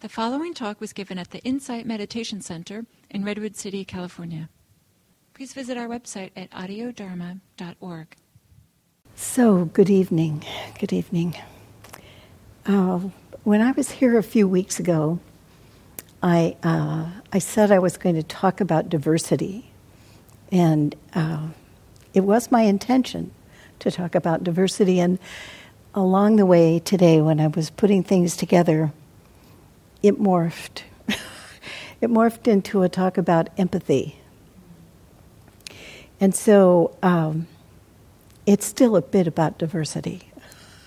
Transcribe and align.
The 0.00 0.08
following 0.08 0.54
talk 0.54 0.80
was 0.80 0.94
given 0.94 1.18
at 1.18 1.30
the 1.30 1.40
Insight 1.40 1.84
Meditation 1.84 2.40
Center 2.40 2.86
in 3.10 3.22
Redwood 3.22 3.54
City, 3.54 3.84
California. 3.84 4.48
Please 5.34 5.52
visit 5.52 5.76
our 5.76 5.88
website 5.88 6.30
at 6.34 6.50
audiodharma.org. 6.52 8.16
So, 9.14 9.66
good 9.66 9.90
evening. 9.90 10.42
Good 10.78 10.94
evening. 10.94 11.36
Uh, 12.64 13.00
when 13.44 13.60
I 13.60 13.72
was 13.72 13.90
here 13.90 14.16
a 14.16 14.22
few 14.22 14.48
weeks 14.48 14.80
ago, 14.80 15.20
I, 16.22 16.56
uh, 16.62 17.10
I 17.30 17.38
said 17.38 17.70
I 17.70 17.78
was 17.78 17.98
going 17.98 18.14
to 18.14 18.22
talk 18.22 18.62
about 18.62 18.88
diversity. 18.88 19.70
And 20.50 20.94
uh, 21.14 21.48
it 22.14 22.20
was 22.20 22.50
my 22.50 22.62
intention 22.62 23.32
to 23.80 23.90
talk 23.90 24.14
about 24.14 24.44
diversity. 24.44 24.98
And 24.98 25.18
along 25.94 26.36
the 26.36 26.46
way 26.46 26.78
today, 26.78 27.20
when 27.20 27.38
I 27.38 27.48
was 27.48 27.68
putting 27.68 28.02
things 28.02 28.34
together, 28.34 28.94
it 30.02 30.20
morphed. 30.20 30.82
it 32.00 32.10
morphed 32.10 32.48
into 32.48 32.82
a 32.82 32.88
talk 32.88 33.18
about 33.18 33.48
empathy. 33.58 34.20
And 36.20 36.34
so 36.34 36.96
um, 37.02 37.46
it's 38.46 38.66
still 38.66 38.96
a 38.96 39.02
bit 39.02 39.26
about 39.26 39.58
diversity, 39.58 40.30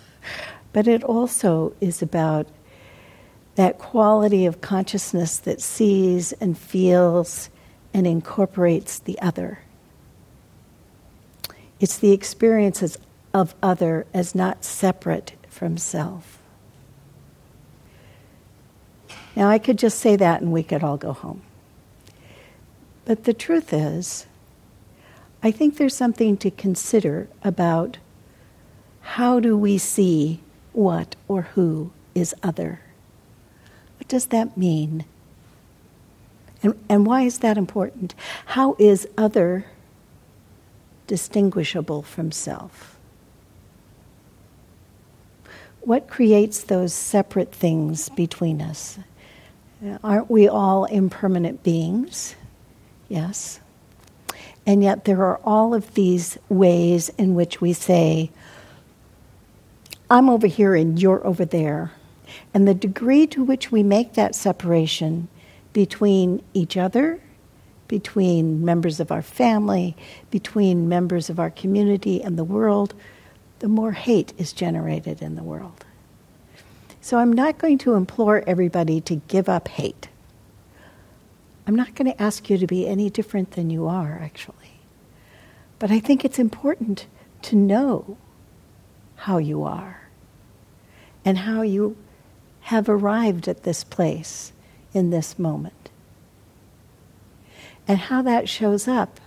but 0.73 0.88
it 0.88 1.03
also 1.03 1.73
is 1.81 2.02
about 2.02 2.48
that 3.55 3.77
quality 3.77 4.45
of 4.45 4.62
consciousness 4.62 5.38
that 5.38 5.61
sees 5.61 6.34
and 6.34 6.58
feels 6.58 7.50
and 7.94 8.08
incorporates 8.08 9.00
the 9.00 9.20
other. 9.22 9.59
It's 11.80 11.98
the 11.98 12.11
experiences 12.11 12.98
of 13.34 13.55
other 13.61 14.05
as 14.14 14.34
not 14.34 14.64
separate 14.64 15.34
from 15.50 15.77
self. 15.77 16.33
Now, 19.36 19.50
I 19.50 19.58
could 19.58 19.78
just 19.78 20.00
say 20.00 20.16
that 20.16 20.42
and 20.42 20.52
we 20.52 20.64
could 20.64 20.84
all 20.84 20.98
go 20.98 21.14
home. 21.14 21.42
But 23.06 23.23
the 23.23 23.34
truth 23.34 23.73
is, 23.73 24.28
I 25.42 25.52
think 25.52 25.78
there's 25.78 25.95
something 25.95 26.38
to 26.38 26.52
consider 26.52 27.28
about 27.44 27.98
how 29.02 29.40
do 29.40 29.58
we 29.58 29.78
see 29.78 30.40
what 30.72 31.16
or 31.28 31.44
who 31.53 31.92
is 32.16 32.34
other? 32.42 32.80
What 34.00 34.08
does 34.08 34.28
that 34.28 34.58
mean? 34.58 35.06
And, 36.62 36.80
and 36.88 37.06
why 37.06 37.23
is 37.23 37.40
that 37.40 37.58
important? 37.58 38.16
How 38.47 38.75
is 38.80 39.08
other 39.18 39.66
distinguishable 41.08 42.02
from 42.02 42.31
self? 42.31 42.97
What 45.81 46.08
creates 46.08 46.64
those 46.64 46.94
separate 46.94 47.52
things 47.52 48.08
between 48.09 48.62
us? 48.62 48.97
Aren't 50.03 50.31
we 50.31 50.48
all 50.48 50.86
impermanent 50.86 51.64
beings? 51.64 52.36
Yes. 53.09 53.59
And 54.66 54.81
yet 54.81 55.06
there 55.06 55.23
are 55.25 55.40
all 55.44 55.73
of 55.73 55.94
these 55.94 56.38
ways 56.48 57.09
in 57.17 57.36
which 57.36 57.59
we 57.59 57.73
say, 57.73 58.31
I'm 60.09 60.30
over 60.30 60.48
here 60.48 60.75
and 60.75 61.02
you're 61.02 61.25
over 61.25 61.44
there. 61.44 61.92
And 62.53 62.67
the 62.67 62.73
degree 62.73 63.28
to 63.28 63.44
which 63.44 63.72
we 63.72 63.84
make 63.84 64.14
that 64.14 64.36
separation 64.36 65.28
between 65.73 66.42
each 66.53 66.78
other, 66.78 67.20
between 67.88 68.64
members 68.64 69.00
of 69.00 69.12
our 69.12 69.22
family, 69.22 69.97
between 70.31 70.88
members 70.88 71.30
of 71.30 71.40
our 71.40 71.50
community 71.50 72.22
and 72.22 72.38
the 72.38 72.44
world, 72.44 72.94
the 73.59 73.68
more 73.68 73.92
hate 73.92 74.34
is 74.38 74.53
generated 74.53 75.22
in 75.22 75.36
the 75.36 75.44
world. 75.44 75.83
So 77.04 77.18
I'm 77.18 77.34
not 77.34 77.58
going 77.58 77.80
to 77.80 77.96
implore 77.96 78.46
everybody 78.48 79.02
to 79.02 79.18
give 79.28 79.50
up 79.50 79.68
hate. 79.68 80.08
I'm 81.68 81.76
not 81.76 81.96
going 81.96 82.09
to 82.09 82.22
ask 82.22 82.50
you 82.50 82.58
to 82.58 82.66
be 82.66 82.88
any 82.88 83.09
different 83.09 83.52
than 83.52 83.70
you 83.70 83.88
are, 83.88 84.18
actually. 84.23 84.80
But 85.80 85.92
I 85.92 86.00
think 86.00 86.24
it's 86.24 86.40
important 86.40 87.08
to 87.42 87.58
know 87.58 88.18
how 89.18 89.38
you 89.38 89.63
are 89.63 90.08
and 91.25 91.40
how 91.40 91.62
you 91.62 91.97
have 92.62 92.88
arrived 92.88 93.50
at 93.50 93.63
this 93.63 93.84
place 93.84 94.53
in 94.94 95.09
this 95.09 95.38
moment 95.38 95.90
and 97.86 98.00
how 98.00 98.22
that 98.22 98.47
shows 98.47 98.88
up 98.88 99.19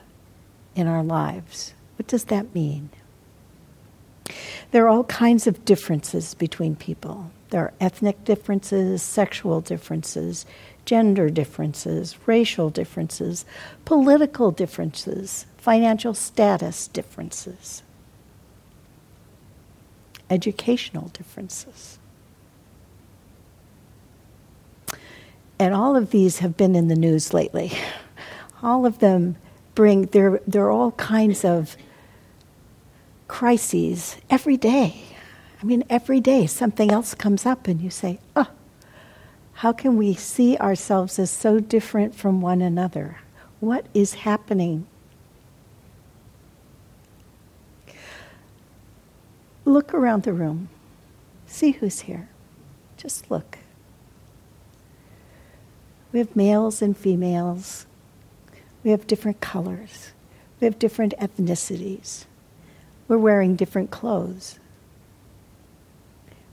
in 0.74 0.86
our 0.86 1.04
lives. 1.04 1.74
What 1.98 2.06
does 2.06 2.24
that 2.24 2.54
mean? 2.54 2.88
There 4.70 4.86
are 4.86 4.88
all 4.88 5.04
kinds 5.04 5.46
of 5.46 5.66
differences 5.66 6.32
between 6.32 6.74
people. 6.74 7.32
There 7.50 7.62
are 7.62 7.74
ethnic 7.80 8.24
differences, 8.24 9.02
sexual 9.02 9.60
differences, 9.60 10.46
gender 10.84 11.30
differences, 11.30 12.16
racial 12.26 12.70
differences, 12.70 13.44
political 13.84 14.50
differences, 14.50 15.46
financial 15.56 16.14
status 16.14 16.88
differences, 16.88 17.82
educational 20.28 21.08
differences. 21.08 21.98
And 25.58 25.72
all 25.72 25.96
of 25.96 26.10
these 26.10 26.40
have 26.40 26.56
been 26.56 26.74
in 26.74 26.88
the 26.88 26.96
news 26.96 27.32
lately. 27.32 27.72
All 28.62 28.86
of 28.86 28.98
them 28.98 29.36
bring, 29.74 30.06
there, 30.06 30.40
there 30.46 30.64
are 30.64 30.70
all 30.70 30.92
kinds 30.92 31.44
of 31.44 31.76
crises 33.28 34.16
every 34.30 34.56
day 34.56 35.15
mean, 35.66 35.84
every 35.90 36.20
day 36.20 36.46
something 36.46 36.90
else 36.90 37.14
comes 37.14 37.44
up, 37.44 37.66
and 37.66 37.80
you 37.80 37.90
say, 37.90 38.20
oh, 38.36 38.48
how 39.54 39.72
can 39.72 39.96
we 39.96 40.14
see 40.14 40.56
ourselves 40.58 41.18
as 41.18 41.30
so 41.30 41.58
different 41.58 42.14
from 42.14 42.40
one 42.40 42.62
another? 42.62 43.18
What 43.58 43.86
is 43.92 44.14
happening? 44.14 44.86
Look 49.64 49.92
around 49.92 50.22
the 50.22 50.32
room. 50.32 50.68
See 51.46 51.72
who's 51.72 52.00
here. 52.00 52.28
Just 52.96 53.30
look. 53.30 53.58
We 56.12 56.20
have 56.20 56.36
males 56.36 56.80
and 56.80 56.96
females. 56.96 57.86
We 58.84 58.92
have 58.92 59.06
different 59.08 59.40
colors. 59.40 60.12
We 60.60 60.66
have 60.66 60.78
different 60.78 61.14
ethnicities. 61.18 62.26
We're 63.08 63.18
wearing 63.18 63.56
different 63.56 63.90
clothes 63.90 64.60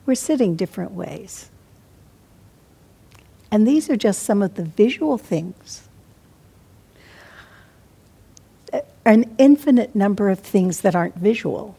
we're 0.05 0.15
sitting 0.15 0.55
different 0.55 0.91
ways. 0.91 1.49
And 3.51 3.67
these 3.67 3.89
are 3.89 3.95
just 3.95 4.23
some 4.23 4.41
of 4.41 4.55
the 4.55 4.63
visual 4.63 5.17
things. 5.17 5.87
An 9.05 9.35
infinite 9.37 9.95
number 9.95 10.29
of 10.29 10.39
things 10.39 10.81
that 10.81 10.95
aren't 10.95 11.15
visual 11.15 11.77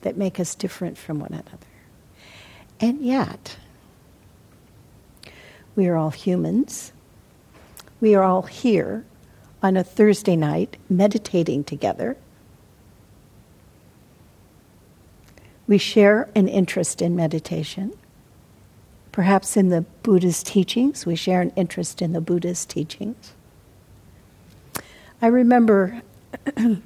that 0.00 0.16
make 0.16 0.40
us 0.40 0.54
different 0.54 0.98
from 0.98 1.20
one 1.20 1.32
another. 1.32 1.58
And 2.80 3.00
yet, 3.00 3.56
we 5.76 5.86
are 5.86 5.96
all 5.96 6.10
humans. 6.10 6.92
We 8.00 8.14
are 8.14 8.22
all 8.22 8.42
here 8.42 9.04
on 9.62 9.76
a 9.76 9.84
Thursday 9.84 10.36
night 10.36 10.76
meditating 10.90 11.64
together. 11.64 12.16
We 15.66 15.78
share 15.78 16.28
an 16.34 16.48
interest 16.48 17.00
in 17.00 17.16
meditation. 17.16 17.92
Perhaps 19.12 19.56
in 19.56 19.68
the 19.68 19.82
Buddha's 20.02 20.42
teachings, 20.42 21.06
we 21.06 21.16
share 21.16 21.40
an 21.40 21.52
interest 21.56 22.02
in 22.02 22.12
the 22.12 22.20
Buddha's 22.20 22.66
teachings. 22.66 23.32
I 25.22 25.28
remember, 25.28 26.02
I 26.56 26.80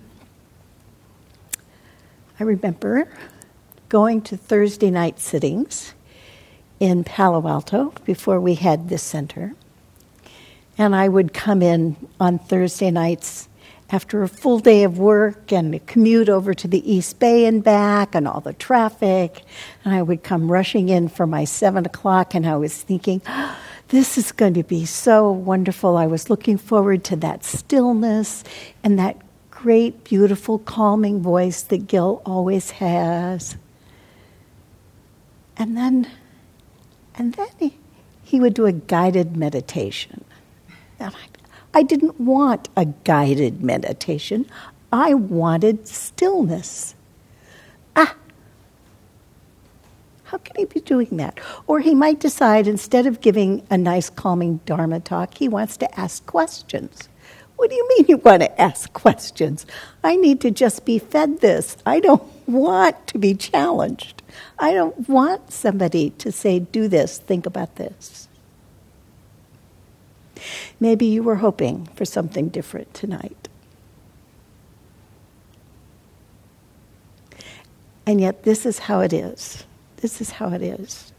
remember 2.38 3.08
going 3.88 4.20
to 4.22 4.36
Thursday 4.36 4.90
night 4.90 5.18
sittings 5.18 5.94
in 6.78 7.02
Palo 7.02 7.48
Alto 7.48 7.92
before 8.04 8.40
we 8.40 8.54
had 8.54 8.88
this 8.88 9.02
center. 9.02 9.54
And 10.76 10.94
I 10.94 11.08
would 11.08 11.32
come 11.34 11.62
in 11.62 11.96
on 12.20 12.38
Thursday 12.38 12.90
nights 12.90 13.47
after 13.90 14.22
a 14.22 14.28
full 14.28 14.58
day 14.58 14.84
of 14.84 14.98
work 14.98 15.50
and 15.50 15.74
a 15.74 15.78
commute 15.80 16.28
over 16.28 16.52
to 16.52 16.68
the 16.68 16.90
East 16.90 17.18
Bay 17.18 17.46
and 17.46 17.64
back 17.64 18.14
and 18.14 18.28
all 18.28 18.40
the 18.40 18.52
traffic. 18.52 19.42
And 19.84 19.94
I 19.94 20.02
would 20.02 20.22
come 20.22 20.52
rushing 20.52 20.88
in 20.90 21.08
for 21.08 21.26
my 21.26 21.44
seven 21.44 21.86
o'clock, 21.86 22.34
and 22.34 22.46
I 22.46 22.56
was 22.56 22.76
thinking, 22.76 23.22
this 23.88 24.18
is 24.18 24.32
going 24.32 24.54
to 24.54 24.62
be 24.62 24.84
so 24.84 25.30
wonderful. 25.30 25.96
I 25.96 26.06
was 26.06 26.28
looking 26.28 26.58
forward 26.58 27.02
to 27.04 27.16
that 27.16 27.44
stillness 27.44 28.44
and 28.84 28.98
that 28.98 29.16
great, 29.50 30.04
beautiful, 30.04 30.58
calming 30.58 31.20
voice 31.20 31.62
that 31.62 31.86
Gil 31.86 32.22
always 32.26 32.70
has. 32.72 33.56
And 35.56 35.76
then, 35.76 36.08
and 37.16 37.32
then 37.34 37.48
he, 37.58 37.76
he 38.22 38.38
would 38.38 38.54
do 38.54 38.66
a 38.66 38.72
guided 38.72 39.36
meditation. 39.36 40.24
And 41.00 41.14
I 41.14 41.37
I 41.78 41.84
didn't 41.84 42.20
want 42.20 42.68
a 42.76 42.86
guided 42.86 43.62
meditation. 43.62 44.46
I 44.92 45.14
wanted 45.14 45.86
stillness. 45.86 46.96
Ah! 47.94 48.16
How 50.24 50.38
can 50.38 50.56
he 50.56 50.64
be 50.64 50.80
doing 50.80 51.18
that? 51.18 51.38
Or 51.68 51.78
he 51.78 51.94
might 51.94 52.18
decide 52.18 52.66
instead 52.66 53.06
of 53.06 53.20
giving 53.20 53.64
a 53.70 53.78
nice, 53.78 54.10
calming 54.10 54.58
Dharma 54.66 54.98
talk, 54.98 55.34
he 55.34 55.48
wants 55.48 55.76
to 55.76 56.00
ask 56.00 56.26
questions. 56.26 57.08
What 57.54 57.70
do 57.70 57.76
you 57.76 57.88
mean 57.90 58.06
you 58.08 58.16
want 58.16 58.42
to 58.42 58.60
ask 58.60 58.92
questions? 58.92 59.64
I 60.02 60.16
need 60.16 60.40
to 60.40 60.50
just 60.50 60.84
be 60.84 60.98
fed 60.98 61.42
this. 61.42 61.76
I 61.86 62.00
don't 62.00 62.24
want 62.48 63.06
to 63.06 63.18
be 63.18 63.34
challenged. 63.34 64.20
I 64.58 64.74
don't 64.74 65.08
want 65.08 65.52
somebody 65.52 66.10
to 66.10 66.32
say, 66.32 66.58
do 66.58 66.88
this, 66.88 67.18
think 67.18 67.46
about 67.46 67.76
this. 67.76 68.28
Maybe 70.80 71.06
you 71.06 71.22
were 71.22 71.36
hoping 71.36 71.86
for 71.94 72.04
something 72.04 72.48
different 72.48 72.92
tonight. 72.94 73.48
And 78.06 78.20
yet, 78.20 78.44
this 78.44 78.64
is 78.64 78.78
how 78.80 79.00
it 79.00 79.12
is. 79.12 79.64
This 79.98 80.20
is 80.20 80.30
how 80.30 80.50
it 80.50 80.62
is. 80.62 81.12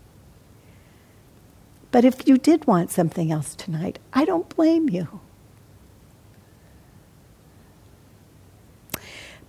But 1.91 2.05
if 2.05 2.27
you 2.27 2.37
did 2.37 2.65
want 2.65 2.91
something 2.91 3.31
else 3.31 3.55
tonight, 3.55 3.99
I 4.13 4.25
don't 4.25 4.49
blame 4.55 4.89
you. 4.89 5.19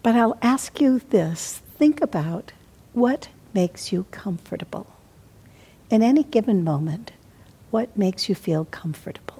But 0.02 0.14
I'll 0.14 0.38
ask 0.42 0.80
you 0.80 0.98
this 0.98 1.60
think 1.78 2.00
about 2.00 2.52
what 2.92 3.28
makes 3.52 3.92
you 3.92 4.04
comfortable. 4.10 4.86
In 5.90 6.02
any 6.02 6.24
given 6.24 6.64
moment, 6.64 7.12
what 7.70 7.96
makes 7.96 8.28
you 8.28 8.34
feel 8.34 8.64
comfortable? 8.66 9.39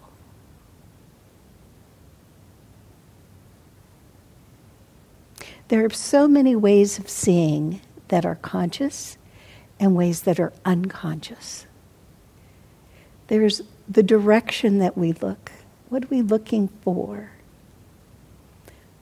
There 5.70 5.84
are 5.84 5.90
so 5.90 6.26
many 6.26 6.56
ways 6.56 6.98
of 6.98 7.08
seeing 7.08 7.80
that 8.08 8.26
are 8.26 8.34
conscious 8.34 9.16
and 9.78 9.94
ways 9.94 10.22
that 10.22 10.40
are 10.40 10.52
unconscious. 10.64 11.64
There's 13.28 13.62
the 13.88 14.02
direction 14.02 14.80
that 14.80 14.98
we 14.98 15.12
look. 15.12 15.52
What 15.88 16.02
are 16.02 16.08
we 16.08 16.22
looking 16.22 16.70
for? 16.82 17.30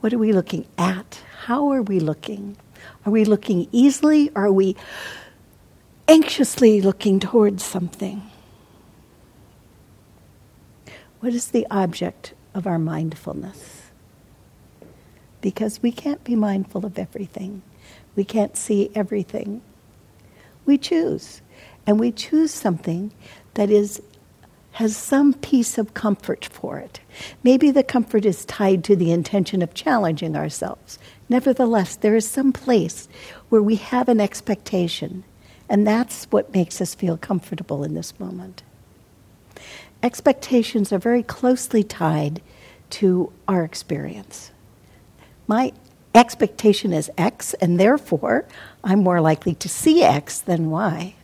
What 0.01 0.13
are 0.13 0.19
we 0.19 0.31
looking 0.31 0.67
at? 0.77 1.23
How 1.45 1.71
are 1.71 1.81
we 1.81 1.99
looking? 1.99 2.55
Are 3.03 3.11
we 3.11 3.25
looking 3.25 3.67
easily? 3.71 4.29
Are 4.35 4.51
we 4.51 4.75
anxiously 6.07 6.81
looking 6.81 7.19
towards 7.19 7.63
something? 7.63 8.21
What 11.19 11.33
is 11.33 11.47
the 11.47 11.65
object 11.71 12.35
of 12.53 12.67
our 12.67 12.77
mindfulness? 12.77 13.78
Because 15.41 15.81
we 15.81 15.91
can't 15.91 16.23
be 16.23 16.35
mindful 16.35 16.85
of 16.85 16.99
everything, 16.99 17.61
we 18.15 18.23
can't 18.23 18.57
see 18.57 18.91
everything. 18.93 19.61
We 20.65 20.77
choose, 20.77 21.41
and 21.87 21.99
we 21.99 22.11
choose 22.11 22.53
something 22.53 23.11
that 23.53 23.69
is 23.69 24.01
has 24.73 24.95
some 24.95 25.33
piece 25.33 25.77
of 25.77 25.93
comfort 25.93 26.45
for 26.45 26.77
it. 26.77 26.99
Maybe 27.43 27.71
the 27.71 27.83
comfort 27.83 28.25
is 28.25 28.45
tied 28.45 28.83
to 28.85 28.95
the 28.95 29.11
intention 29.11 29.61
of 29.61 29.73
challenging 29.73 30.35
ourselves. 30.35 30.99
Nevertheless, 31.27 31.95
there 31.95 32.15
is 32.15 32.27
some 32.27 32.53
place 32.53 33.09
where 33.49 33.61
we 33.61 33.75
have 33.75 34.07
an 34.07 34.21
expectation, 34.21 35.23
and 35.67 35.85
that's 35.85 36.25
what 36.25 36.53
makes 36.53 36.79
us 36.79 36.95
feel 36.95 37.17
comfortable 37.17 37.83
in 37.83 37.93
this 37.93 38.17
moment. 38.19 38.63
Expectations 40.01 40.93
are 40.93 40.99
very 40.99 41.23
closely 41.23 41.83
tied 41.83 42.41
to 42.91 43.33
our 43.47 43.65
experience. 43.65 44.51
My 45.49 45.73
expectation 46.13 46.93
is 46.93 47.09
X, 47.17 47.55
and 47.55 47.79
therefore 47.79 48.45
I'm 48.83 48.99
more 48.99 49.19
likely 49.19 49.55
to 49.55 49.67
see 49.67 50.03
X 50.03 50.39
than 50.39 50.69
Y. 50.69 51.15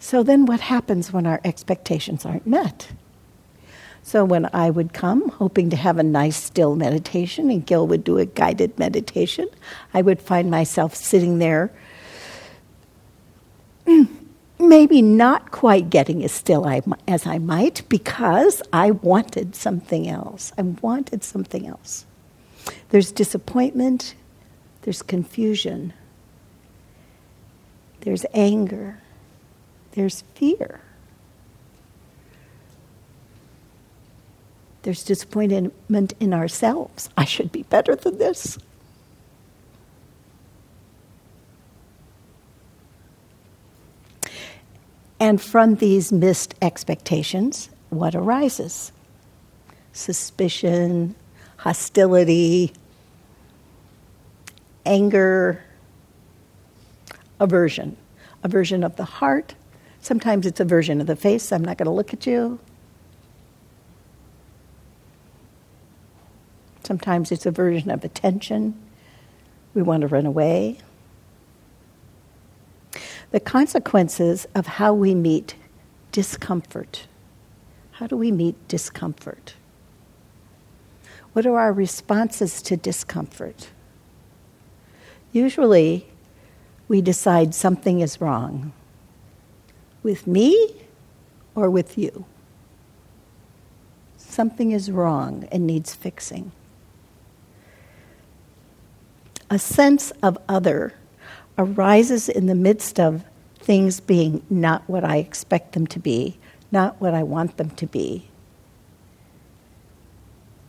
So 0.00 0.24
then, 0.24 0.44
what 0.44 0.58
happens 0.58 1.12
when 1.12 1.24
our 1.24 1.40
expectations 1.44 2.26
aren't 2.26 2.48
met? 2.48 2.88
So 4.02 4.24
when 4.24 4.50
I 4.52 4.70
would 4.70 4.92
come, 4.92 5.28
hoping 5.28 5.70
to 5.70 5.76
have 5.76 5.98
a 5.98 6.02
nice 6.02 6.36
still 6.36 6.74
meditation, 6.74 7.48
and 7.48 7.64
Gil 7.64 7.86
would 7.86 8.02
do 8.02 8.18
a 8.18 8.26
guided 8.26 8.76
meditation, 8.76 9.48
I 9.94 10.02
would 10.02 10.20
find 10.20 10.50
myself 10.50 10.96
sitting 10.96 11.38
there, 11.38 11.70
maybe 14.60 15.02
not 15.02 15.50
quite 15.50 15.90
getting 15.90 16.24
as 16.24 16.32
still 16.32 16.66
as 17.08 17.26
I 17.26 17.38
might, 17.38 17.88
because 17.88 18.62
I 18.72 18.92
wanted 18.92 19.56
something 19.56 20.08
else. 20.08 20.52
I 20.56 20.62
wanted 20.62 21.24
something 21.24 21.66
else. 21.66 22.04
There's 22.90 23.10
disappointment, 23.12 24.14
there's 24.82 25.02
confusion, 25.02 25.92
there's 28.00 28.24
anger, 28.32 29.00
there's 29.92 30.22
fear. 30.34 30.80
There's 34.82 35.04
disappointment 35.04 36.14
in 36.20 36.32
ourselves. 36.32 37.10
I 37.16 37.26
should 37.26 37.52
be 37.52 37.64
better 37.64 37.94
than 37.94 38.16
this. 38.16 38.58
And 45.20 45.40
from 45.40 45.74
these 45.74 46.10
missed 46.10 46.54
expectations, 46.62 47.68
what 47.90 48.14
arises? 48.14 48.90
Suspicion, 49.92 51.14
hostility, 51.58 52.72
anger, 54.86 55.62
aversion. 57.38 57.98
Aversion 58.42 58.82
of 58.82 58.96
the 58.96 59.04
heart. 59.04 59.54
Sometimes 60.00 60.46
it's 60.46 60.58
aversion 60.58 61.02
of 61.02 61.06
the 61.06 61.16
face. 61.16 61.52
I'm 61.52 61.62
not 61.62 61.76
going 61.76 61.84
to 61.84 61.92
look 61.92 62.14
at 62.14 62.26
you. 62.26 62.58
Sometimes 66.82 67.30
it's 67.30 67.44
aversion 67.44 67.90
of 67.90 68.02
attention. 68.04 68.74
We 69.74 69.82
want 69.82 70.00
to 70.00 70.06
run 70.06 70.24
away. 70.24 70.78
The 73.30 73.40
consequences 73.40 74.46
of 74.54 74.66
how 74.66 74.92
we 74.92 75.14
meet 75.14 75.54
discomfort. 76.12 77.06
How 77.92 78.06
do 78.06 78.16
we 78.16 78.32
meet 78.32 78.68
discomfort? 78.68 79.54
What 81.32 81.46
are 81.46 81.58
our 81.58 81.72
responses 81.72 82.60
to 82.62 82.76
discomfort? 82.76 83.68
Usually, 85.32 86.08
we 86.88 87.00
decide 87.00 87.54
something 87.54 88.00
is 88.00 88.20
wrong 88.20 88.72
with 90.02 90.26
me 90.26 90.74
or 91.54 91.70
with 91.70 91.96
you. 91.96 92.24
Something 94.16 94.72
is 94.72 94.90
wrong 94.90 95.46
and 95.52 95.66
needs 95.66 95.94
fixing 95.94 96.50
a 99.50 99.58
sense 99.58 100.12
of 100.22 100.38
other 100.48 100.94
arises 101.58 102.28
in 102.28 102.46
the 102.46 102.54
midst 102.54 102.98
of 102.98 103.24
things 103.58 104.00
being 104.00 104.44
not 104.48 104.88
what 104.88 105.04
I 105.04 105.16
expect 105.16 105.72
them 105.72 105.86
to 105.88 105.98
be, 105.98 106.38
not 106.72 107.00
what 107.00 107.14
I 107.14 107.22
want 107.22 107.56
them 107.56 107.70
to 107.70 107.86
be. 107.86 108.28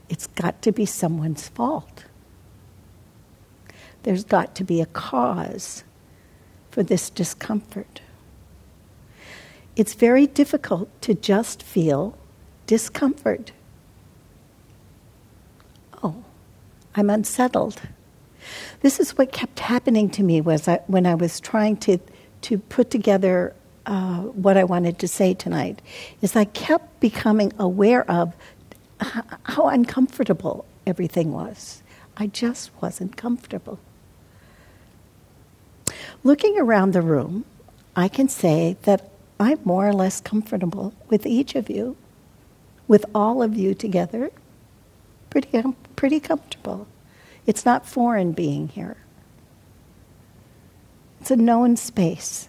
It's 0.10 0.28
got 0.28 0.62
to 0.64 0.72
be 0.72 0.86
someone's 0.86 1.48
fault. 1.48 2.06
There's 4.04 4.24
got 4.24 4.56
to 4.56 4.64
be 4.64 4.82
a 4.82 4.86
cause 4.88 5.84
for 6.70 6.84
this 6.84 7.10
discomfort. 7.10 8.02
It's 9.76 9.94
very 9.94 10.28
difficult 10.28 10.90
to 11.04 11.14
just 11.14 11.64
feel 11.64 12.18
discomfort. 12.68 13.52
Oh, 16.04 16.24
I'm 16.96 17.10
unsettled. 17.10 17.82
This 18.82 19.00
is 19.00 19.18
what 19.18 19.32
kept 19.32 19.60
happening 19.60 20.10
to 20.12 20.24
me 20.24 20.42
was 20.42 20.68
I, 20.68 20.82
when 20.88 21.06
I 21.06 21.16
was 21.16 21.40
trying 21.40 21.78
to 21.78 22.00
to 22.42 22.58
put 22.58 22.90
together 22.90 23.54
uh, 23.86 24.20
what 24.20 24.58
I 24.58 24.64
wanted 24.64 25.00
to 25.00 25.08
say 25.08 25.34
tonight. 25.34 25.82
Is 26.22 26.36
I 26.36 26.46
kept 26.46 27.00
becoming 27.00 27.54
aware 27.60 28.10
of 28.10 28.36
how 29.44 29.68
uncomfortable 29.68 30.66
everything 30.86 31.32
was. 31.32 31.82
I 32.18 32.28
just 32.28 32.72
wasn't 32.82 33.18
comfortable. 33.18 33.80
Looking 36.24 36.60
around 36.60 36.94
the 36.94 37.02
room, 37.02 37.46
I 37.96 38.08
can 38.08 38.30
say 38.30 38.78
that 38.84 39.10
I'm 39.40 39.60
more 39.66 39.88
or 39.88 39.94
less 39.94 40.22
comfortable 40.22 40.94
with 41.10 41.26
each 41.26 41.56
of 41.56 41.70
you, 41.70 41.98
with 42.88 43.06
all 43.16 43.42
of 43.42 43.56
you 43.56 43.74
together. 43.74 44.32
Pretty, 45.32 45.64
pretty 45.96 46.20
comfortable. 46.20 46.88
It's 47.46 47.66
not 47.66 47.86
foreign 47.86 48.32
being 48.34 48.68
here, 48.70 48.98
it's 51.20 51.32
a 51.32 51.36
known 51.36 51.76
space. 51.76 52.48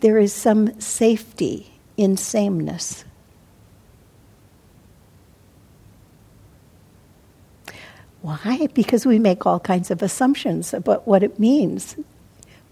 There 0.00 0.18
is 0.18 0.34
some 0.34 0.78
safety 0.80 1.72
in 1.96 2.18
sameness. 2.18 3.04
Why? 8.20 8.68
Because 8.72 9.04
we 9.04 9.18
make 9.18 9.44
all 9.44 9.60
kinds 9.60 9.90
of 9.90 10.02
assumptions 10.02 10.72
about 10.72 11.06
what 11.06 11.22
it 11.22 11.38
means. 11.38 11.96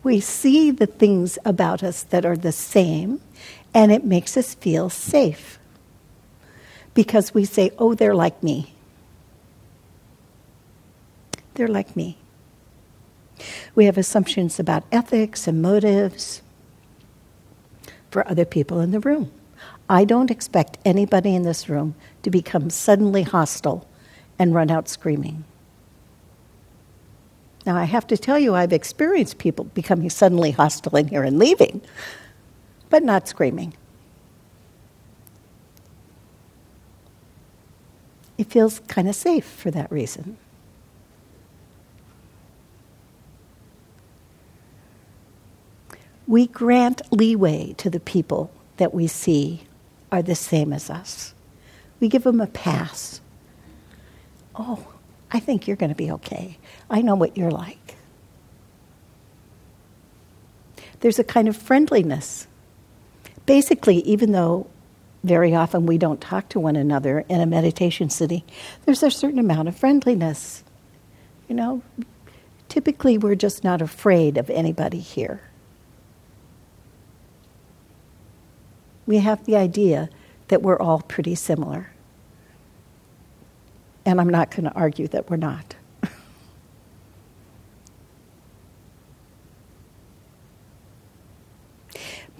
We 0.02 0.18
see 0.20 0.70
the 0.70 0.86
things 0.86 1.38
about 1.44 1.82
us 1.82 2.02
that 2.04 2.24
are 2.24 2.36
the 2.36 2.52
same, 2.52 3.20
and 3.74 3.92
it 3.92 4.04
makes 4.04 4.36
us 4.36 4.54
feel 4.54 4.90
safe. 4.90 5.58
Because 6.94 7.32
we 7.32 7.44
say, 7.44 7.70
oh, 7.78 7.94
they're 7.94 8.14
like 8.14 8.42
me. 8.42 8.74
They're 11.54 11.68
like 11.68 11.96
me. 11.96 12.18
We 13.74 13.86
have 13.86 13.98
assumptions 13.98 14.58
about 14.60 14.84
ethics 14.92 15.46
and 15.46 15.62
motives 15.62 16.42
for 18.10 18.28
other 18.28 18.44
people 18.44 18.80
in 18.80 18.90
the 18.90 19.00
room. 19.00 19.32
I 19.88 20.04
don't 20.04 20.30
expect 20.30 20.78
anybody 20.84 21.34
in 21.34 21.42
this 21.42 21.68
room 21.68 21.94
to 22.22 22.30
become 22.30 22.70
suddenly 22.70 23.22
hostile 23.22 23.86
and 24.38 24.54
run 24.54 24.70
out 24.70 24.88
screaming. 24.88 25.44
Now, 27.64 27.76
I 27.76 27.84
have 27.84 28.06
to 28.08 28.16
tell 28.16 28.38
you, 28.38 28.54
I've 28.54 28.72
experienced 28.72 29.38
people 29.38 29.64
becoming 29.66 30.10
suddenly 30.10 30.50
hostile 30.50 30.96
in 30.96 31.08
here 31.08 31.22
and 31.22 31.38
leaving, 31.38 31.80
but 32.90 33.02
not 33.02 33.28
screaming. 33.28 33.74
It 38.38 38.50
feels 38.50 38.80
kind 38.88 39.08
of 39.08 39.14
safe 39.14 39.44
for 39.44 39.70
that 39.70 39.90
reason. 39.90 40.36
We 46.26 46.46
grant 46.46 47.02
leeway 47.12 47.74
to 47.74 47.90
the 47.90 48.00
people 48.00 48.50
that 48.78 48.94
we 48.94 49.06
see 49.06 49.64
are 50.10 50.22
the 50.22 50.34
same 50.34 50.72
as 50.72 50.88
us. 50.88 51.34
We 52.00 52.08
give 52.08 52.24
them 52.24 52.40
a 52.40 52.46
pass. 52.46 53.20
Oh, 54.54 54.86
I 55.30 55.40
think 55.40 55.66
you're 55.66 55.76
going 55.76 55.90
to 55.90 55.96
be 55.96 56.10
okay. 56.12 56.58
I 56.90 57.02
know 57.02 57.14
what 57.14 57.36
you're 57.36 57.50
like. 57.50 57.96
There's 61.00 61.18
a 61.18 61.24
kind 61.24 61.48
of 61.48 61.56
friendliness. 61.56 62.46
Basically, 63.44 63.98
even 63.98 64.32
though 64.32 64.68
very 65.24 65.54
often 65.54 65.86
we 65.86 65.98
don't 65.98 66.20
talk 66.20 66.48
to 66.50 66.60
one 66.60 66.76
another 66.76 67.24
in 67.28 67.40
a 67.40 67.46
meditation 67.46 68.10
city, 68.10 68.44
there's 68.84 69.02
a 69.02 69.10
certain 69.10 69.38
amount 69.38 69.68
of 69.68 69.76
friendliness. 69.76 70.64
You 71.48 71.54
know, 71.54 71.82
typically 72.68 73.18
we're 73.18 73.34
just 73.34 73.62
not 73.62 73.82
afraid 73.82 74.36
of 74.36 74.50
anybody 74.50 74.98
here. 74.98 75.42
We 79.06 79.18
have 79.18 79.44
the 79.44 79.56
idea 79.56 80.08
that 80.48 80.62
we're 80.62 80.78
all 80.78 81.02
pretty 81.02 81.34
similar. 81.34 81.90
And 84.04 84.20
I'm 84.20 84.28
not 84.28 84.50
going 84.50 84.64
to 84.64 84.72
argue 84.72 85.08
that 85.08 85.30
we're 85.30 85.36
not. 85.36 85.76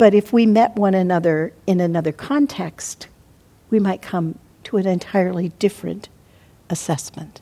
But 0.02 0.14
if 0.14 0.32
we 0.32 0.47
met 0.47 0.75
one 0.75 0.94
another 0.94 1.52
in 1.64 1.78
another 1.78 2.11
context, 2.11 3.06
we 3.71 3.78
might 3.78 4.02
come 4.02 4.37
to 4.64 4.76
an 4.76 4.85
entirely 4.85 5.50
different 5.61 6.09
assessment. 6.68 7.40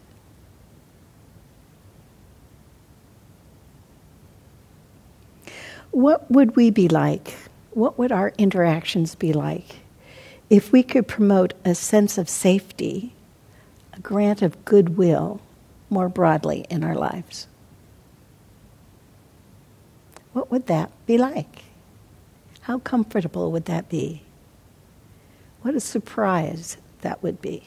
What 5.91 6.31
would 6.31 6.55
we 6.55 6.69
be 6.71 6.87
like? 6.87 7.33
What 7.71 7.99
would 7.99 8.13
our 8.13 8.35
interactions 8.37 9.15
be 9.15 9.33
like 9.33 9.77
if 10.51 10.71
we 10.71 10.83
could 10.83 11.09
promote 11.09 11.55
a 11.65 11.75
sense 11.75 12.19
of 12.19 12.29
safety 12.29 13.15
a 13.95 14.01
grant 14.01 14.43
of 14.43 14.67
goodwill 14.67 15.41
more 15.89 16.11
broadly 16.11 16.67
in 16.69 16.85
our 16.85 16.95
lives. 16.95 17.47
What 20.35 20.51
would 20.51 20.67
that 20.67 20.91
be 21.07 21.17
like? 21.17 21.70
How 22.63 22.79
comfortable 22.79 23.51
would 23.53 23.65
that 23.67 23.89
be? 23.89 24.23
What 25.63 25.75
a 25.75 25.81
surprise 25.81 26.77
that 27.03 27.23
would 27.23 27.41
be. 27.41 27.65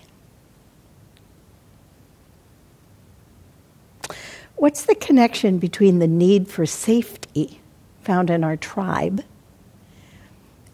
What's 4.55 4.85
the 4.85 4.95
connection 4.95 5.57
between 5.57 5.99
the 5.99 6.07
need 6.07 6.47
for 6.47 6.65
safety 6.65 7.59
found 8.01 8.29
in 8.29 8.43
our 8.43 8.55
tribe 8.55 9.23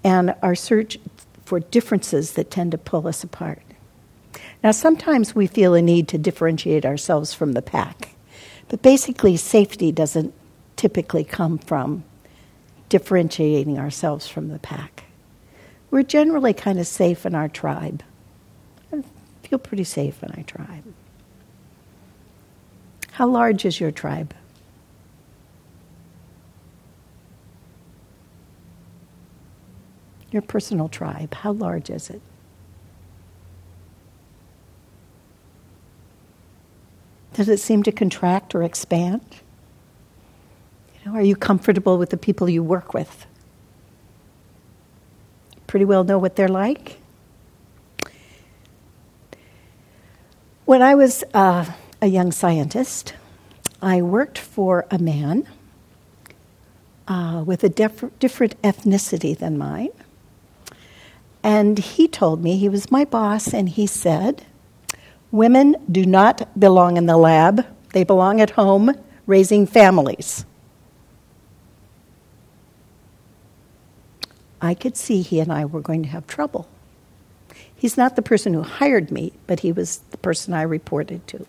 and 0.04 0.36
our 0.42 0.56
search 0.56 0.98
for 1.46 1.60
differences 1.60 2.34
that 2.34 2.52
tend 2.52 2.72
to 2.72 2.78
pull 2.78 3.08
us 3.08 3.24
apart? 3.24 3.62
Now, 4.64 4.72
sometimes 4.72 5.34
we 5.34 5.48
feel 5.48 5.74
a 5.74 5.82
need 5.82 6.08
to 6.10 6.18
differentiate 6.18 6.86
ourselves 6.86 7.34
from 7.34 7.54
the 7.54 7.62
pack, 7.62 8.16
but 8.68 8.82
basically, 8.82 9.38
safety 9.38 9.92
doesn't 9.92 10.34
typically 10.76 11.24
come 11.24 11.58
from 11.58 12.04
differentiating 12.90 13.80
ourselves 13.80 14.28
from 14.28 14.50
the 14.50 14.60
pack. 14.60 15.06
We're 15.92 16.04
generally 16.04 16.54
kind 16.54 16.80
of 16.80 16.88
safe 16.88 17.26
in 17.26 17.36
our 17.36 17.48
tribe. 17.48 18.04
I 18.92 19.04
feel 19.44 19.60
pretty 19.60 19.84
safe 19.84 20.22
in 20.24 20.32
our 20.32 20.44
tribe. 20.44 20.84
How 23.12 23.28
large 23.28 23.66
is 23.66 23.80
your 23.80 23.92
tribe? 23.92 24.34
Your 30.32 30.42
personal 30.42 30.90
tribe, 30.90 31.34
how 31.34 31.54
large 31.54 31.90
is 31.90 32.10
it? 32.10 32.22
Does 37.34 37.50
it 37.50 37.60
seem 37.60 37.84
to 37.84 37.92
contract 37.92 38.54
or 38.54 38.64
expand? 38.64 39.22
Know, 41.10 41.16
are 41.16 41.24
you 41.24 41.36
comfortable 41.36 41.98
with 41.98 42.12
the 42.12 42.18
people 42.18 42.48
you 42.48 42.62
work 42.62 42.94
with? 42.94 43.26
Pretty 45.66 45.86
well 45.86 46.04
know 46.04 46.20
what 46.20 46.36
they're 46.36 46.48
like? 46.48 47.00
When 50.66 50.84
I 50.84 50.94
was 50.94 51.24
uh, 51.34 51.66
a 52.00 52.06
young 52.06 52.32
scientist, 52.32 53.16
I 53.82 54.04
worked 54.04 54.38
for 54.38 54.86
a 54.92 55.00
man 55.00 55.48
uh, 57.08 57.44
with 57.44 57.64
a 57.64 57.70
def- 57.70 58.20
different 58.20 58.62
ethnicity 58.62 59.36
than 59.36 59.58
mine. 59.58 59.90
And 61.42 61.80
he 61.80 62.08
told 62.08 62.44
me, 62.44 62.58
he 62.58 62.70
was 62.70 62.92
my 62.92 63.04
boss, 63.04 63.52
and 63.52 63.68
he 63.68 63.88
said, 63.88 64.46
Women 65.32 65.76
do 65.92 66.06
not 66.06 66.60
belong 66.60 66.98
in 66.98 67.08
the 67.08 67.18
lab, 67.18 67.66
they 67.94 68.04
belong 68.04 68.42
at 68.42 68.52
home 68.52 68.94
raising 69.26 69.66
families. 69.66 70.46
I 74.62 74.74
could 74.74 74.98
see 74.98 75.22
he 75.22 75.40
and 75.40 75.52
I 75.52 75.66
were 75.66 75.82
going 75.82 76.04
to 76.04 76.10
have 76.10 76.28
trouble. 76.28 76.68
He's 77.74 77.98
not 77.98 78.16
the 78.16 78.22
person 78.22 78.54
who 78.54 78.62
hired 78.62 79.10
me, 79.10 79.32
but 79.48 79.62
he 79.62 79.72
was 79.72 80.00
the 80.12 80.18
person 80.18 80.54
I 80.54 80.64
reported 80.64 81.26
to. 81.28 81.46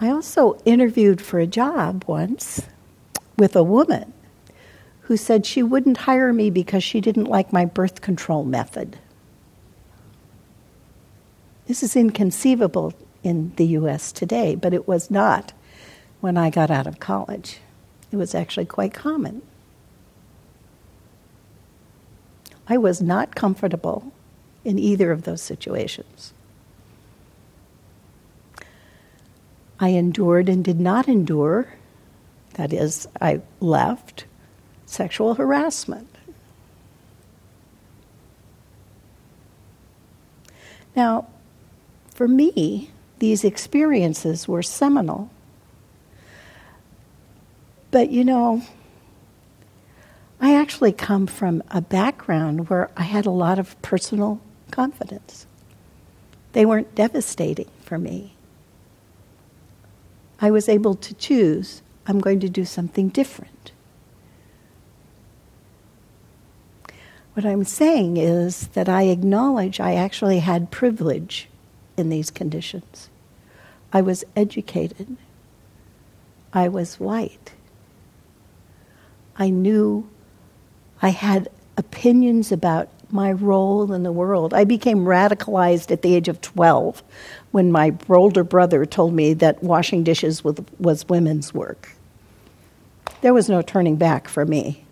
I 0.00 0.08
also 0.10 0.60
interviewed 0.64 1.20
for 1.20 1.40
a 1.40 1.46
job 1.46 2.04
once 2.06 2.62
with 3.36 3.56
a 3.56 3.64
woman 3.64 4.12
who 5.02 5.16
said 5.16 5.44
she 5.44 5.62
wouldn't 5.62 5.96
hire 5.98 6.32
me 6.32 6.50
because 6.50 6.84
she 6.84 7.00
didn't 7.00 7.24
like 7.24 7.52
my 7.52 7.64
birth 7.64 8.00
control 8.00 8.44
method. 8.44 8.98
This 11.66 11.82
is 11.82 11.96
inconceivable 11.96 12.94
in 13.24 13.52
the 13.56 13.66
US 13.66 14.12
today, 14.12 14.54
but 14.54 14.72
it 14.72 14.86
was 14.86 15.10
not 15.10 15.52
when 16.20 16.36
I 16.36 16.50
got 16.50 16.70
out 16.70 16.86
of 16.86 17.00
college. 17.00 17.58
It 18.10 18.16
was 18.16 18.34
actually 18.34 18.66
quite 18.66 18.94
common. 18.94 19.42
I 22.68 22.76
was 22.76 23.00
not 23.00 23.34
comfortable 23.34 24.12
in 24.64 24.78
either 24.78 25.10
of 25.10 25.22
those 25.22 25.42
situations. 25.42 26.32
I 29.80 29.90
endured 29.90 30.48
and 30.48 30.64
did 30.64 30.80
not 30.80 31.08
endure, 31.08 31.74
that 32.54 32.72
is, 32.72 33.06
I 33.20 33.40
left 33.60 34.24
sexual 34.86 35.34
harassment. 35.34 36.08
Now, 40.96 41.28
for 42.10 42.26
me, 42.26 42.90
these 43.20 43.44
experiences 43.44 44.48
were 44.48 44.62
seminal. 44.62 45.30
But 47.90 48.10
you 48.10 48.24
know, 48.24 48.62
I 50.40 50.54
actually 50.54 50.92
come 50.92 51.26
from 51.26 51.62
a 51.70 51.80
background 51.80 52.68
where 52.68 52.90
I 52.96 53.02
had 53.02 53.26
a 53.26 53.30
lot 53.30 53.58
of 53.58 53.80
personal 53.82 54.40
confidence. 54.70 55.46
They 56.52 56.64
weren't 56.64 56.94
devastating 56.94 57.68
for 57.80 57.98
me. 57.98 58.34
I 60.40 60.50
was 60.50 60.68
able 60.68 60.94
to 60.94 61.14
choose, 61.14 61.82
I'm 62.06 62.20
going 62.20 62.40
to 62.40 62.48
do 62.48 62.64
something 62.64 63.08
different. 63.08 63.72
What 67.34 67.44
I'm 67.44 67.64
saying 67.64 68.16
is 68.16 68.68
that 68.68 68.88
I 68.88 69.04
acknowledge 69.04 69.80
I 69.80 69.94
actually 69.94 70.40
had 70.40 70.70
privilege 70.70 71.48
in 71.96 72.08
these 72.08 72.30
conditions. 72.30 73.10
I 73.92 74.00
was 74.00 74.24
educated. 74.36 75.16
I 76.52 76.68
was 76.68 77.00
white. 77.00 77.52
I 79.38 79.50
knew 79.50 80.08
I 81.00 81.10
had 81.10 81.48
opinions 81.76 82.50
about 82.50 82.88
my 83.10 83.32
role 83.32 83.92
in 83.92 84.02
the 84.02 84.12
world. 84.12 84.52
I 84.52 84.64
became 84.64 85.04
radicalized 85.04 85.90
at 85.90 86.02
the 86.02 86.14
age 86.14 86.28
of 86.28 86.40
12 86.40 87.02
when 87.52 87.72
my 87.72 87.94
older 88.08 88.44
brother 88.44 88.84
told 88.84 89.14
me 89.14 89.32
that 89.34 89.62
washing 89.62 90.04
dishes 90.04 90.44
was, 90.44 90.56
was 90.78 91.08
women's 91.08 91.54
work. 91.54 91.92
There 93.22 93.32
was 93.32 93.48
no 93.48 93.62
turning 93.62 93.96
back 93.96 94.28
for 94.28 94.44
me. 94.44 94.84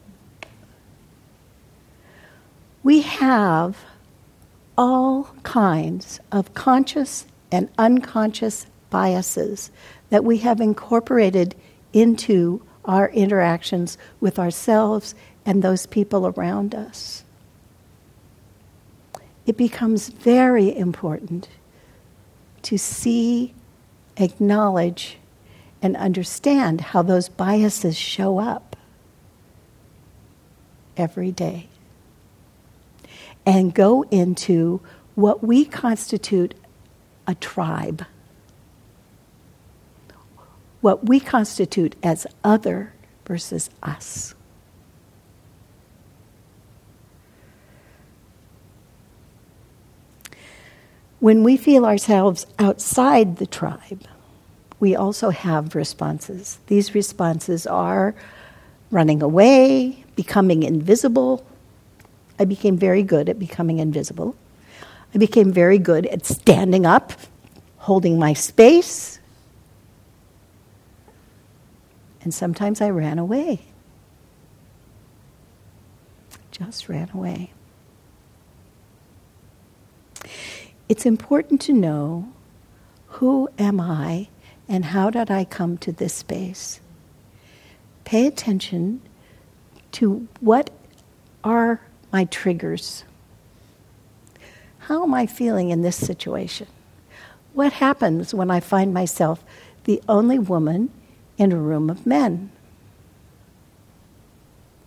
We 2.82 3.02
have 3.02 3.76
all 4.78 5.34
kinds 5.42 6.20
of 6.30 6.54
conscious 6.54 7.26
and 7.50 7.68
unconscious 7.78 8.66
biases 8.90 9.70
that 10.10 10.24
we 10.24 10.38
have 10.38 10.60
incorporated 10.60 11.54
into 11.92 12.62
our 12.86 13.08
interactions 13.10 13.98
with 14.20 14.38
ourselves 14.38 15.14
and 15.44 15.62
those 15.62 15.86
people 15.86 16.26
around 16.26 16.74
us. 16.74 17.24
It 19.46 19.56
becomes 19.56 20.08
very 20.08 20.76
important 20.76 21.48
to 22.62 22.76
see, 22.76 23.54
acknowledge, 24.16 25.18
and 25.80 25.96
understand 25.96 26.80
how 26.80 27.02
those 27.02 27.28
biases 27.28 27.96
show 27.96 28.38
up 28.38 28.76
every 30.96 31.30
day. 31.30 31.68
And 33.44 33.72
go 33.72 34.02
into 34.10 34.80
what 35.14 35.44
we 35.44 35.64
constitute 35.64 36.54
a 37.28 37.36
tribe, 37.36 38.04
what 40.86 41.08
we 41.08 41.18
constitute 41.18 41.96
as 42.00 42.28
other 42.44 42.92
versus 43.24 43.70
us. 43.82 44.36
When 51.18 51.42
we 51.42 51.56
feel 51.56 51.84
ourselves 51.84 52.46
outside 52.60 53.38
the 53.38 53.48
tribe, 53.48 54.04
we 54.78 54.94
also 54.94 55.30
have 55.30 55.74
responses. 55.74 56.60
These 56.68 56.94
responses 56.94 57.66
are 57.66 58.14
running 58.92 59.22
away, 59.22 60.04
becoming 60.14 60.62
invisible. 60.62 61.44
I 62.38 62.44
became 62.44 62.76
very 62.76 63.02
good 63.02 63.28
at 63.28 63.40
becoming 63.40 63.80
invisible. 63.80 64.36
I 65.12 65.18
became 65.18 65.50
very 65.50 65.78
good 65.78 66.06
at 66.06 66.24
standing 66.24 66.86
up, 66.86 67.12
holding 67.78 68.20
my 68.20 68.34
space. 68.34 69.18
And 72.26 72.34
sometimes 72.34 72.80
I 72.80 72.90
ran 72.90 73.20
away. 73.20 73.60
Just 76.50 76.88
ran 76.88 77.08
away. 77.14 77.52
It's 80.88 81.06
important 81.06 81.60
to 81.60 81.72
know 81.72 82.28
who 83.06 83.48
am 83.60 83.80
I 83.80 84.26
and 84.66 84.86
how 84.86 85.08
did 85.08 85.30
I 85.30 85.44
come 85.44 85.78
to 85.78 85.92
this 85.92 86.14
space? 86.14 86.80
Pay 88.02 88.26
attention 88.26 89.02
to 89.92 90.26
what 90.40 90.70
are 91.44 91.80
my 92.12 92.24
triggers. 92.24 93.04
How 94.78 95.04
am 95.04 95.14
I 95.14 95.26
feeling 95.26 95.70
in 95.70 95.82
this 95.82 95.94
situation? 95.94 96.66
What 97.52 97.74
happens 97.74 98.34
when 98.34 98.50
I 98.50 98.58
find 98.58 98.92
myself 98.92 99.44
the 99.84 100.02
only 100.08 100.40
woman 100.40 100.90
in 101.38 101.52
a 101.52 101.56
room 101.56 101.90
of 101.90 102.06
men? 102.06 102.50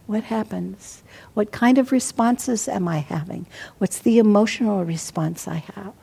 What 0.08 0.24
happens? 0.24 1.04
What 1.36 1.52
kind 1.52 1.78
of 1.78 1.91
responses 1.91 2.67
am 2.67 2.88
I 2.88 2.97
having? 2.97 3.45
What's 3.78 4.00
the 4.00 4.17
emotional 4.17 4.84
response 4.84 5.47
I 5.47 5.63
have? 5.76 5.93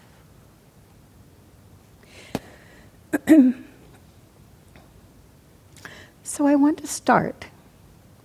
so 6.23 6.47
I 6.47 6.55
want 6.55 6.79
to 6.79 6.87
start 6.87 7.47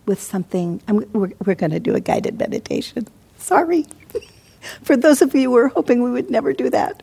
with 0.06 0.22
something. 0.22 0.82
I'm, 0.88 0.98
we're, 1.14 1.32
we're 1.46 1.56
going 1.56 1.72
to 1.72 1.80
do 1.80 1.96
a 1.96 2.00
guided 2.00 2.38
meditation. 2.38 3.08
Sorry. 3.38 3.88
For 4.84 4.96
those 4.96 5.24
of 5.24 5.34
you 5.34 5.50
who 5.50 5.58
are 5.58 5.70
hoping 5.70 6.04
we 6.04 6.12
would 6.12 6.30
never 6.30 6.54
do 6.54 6.70
that. 6.70 7.02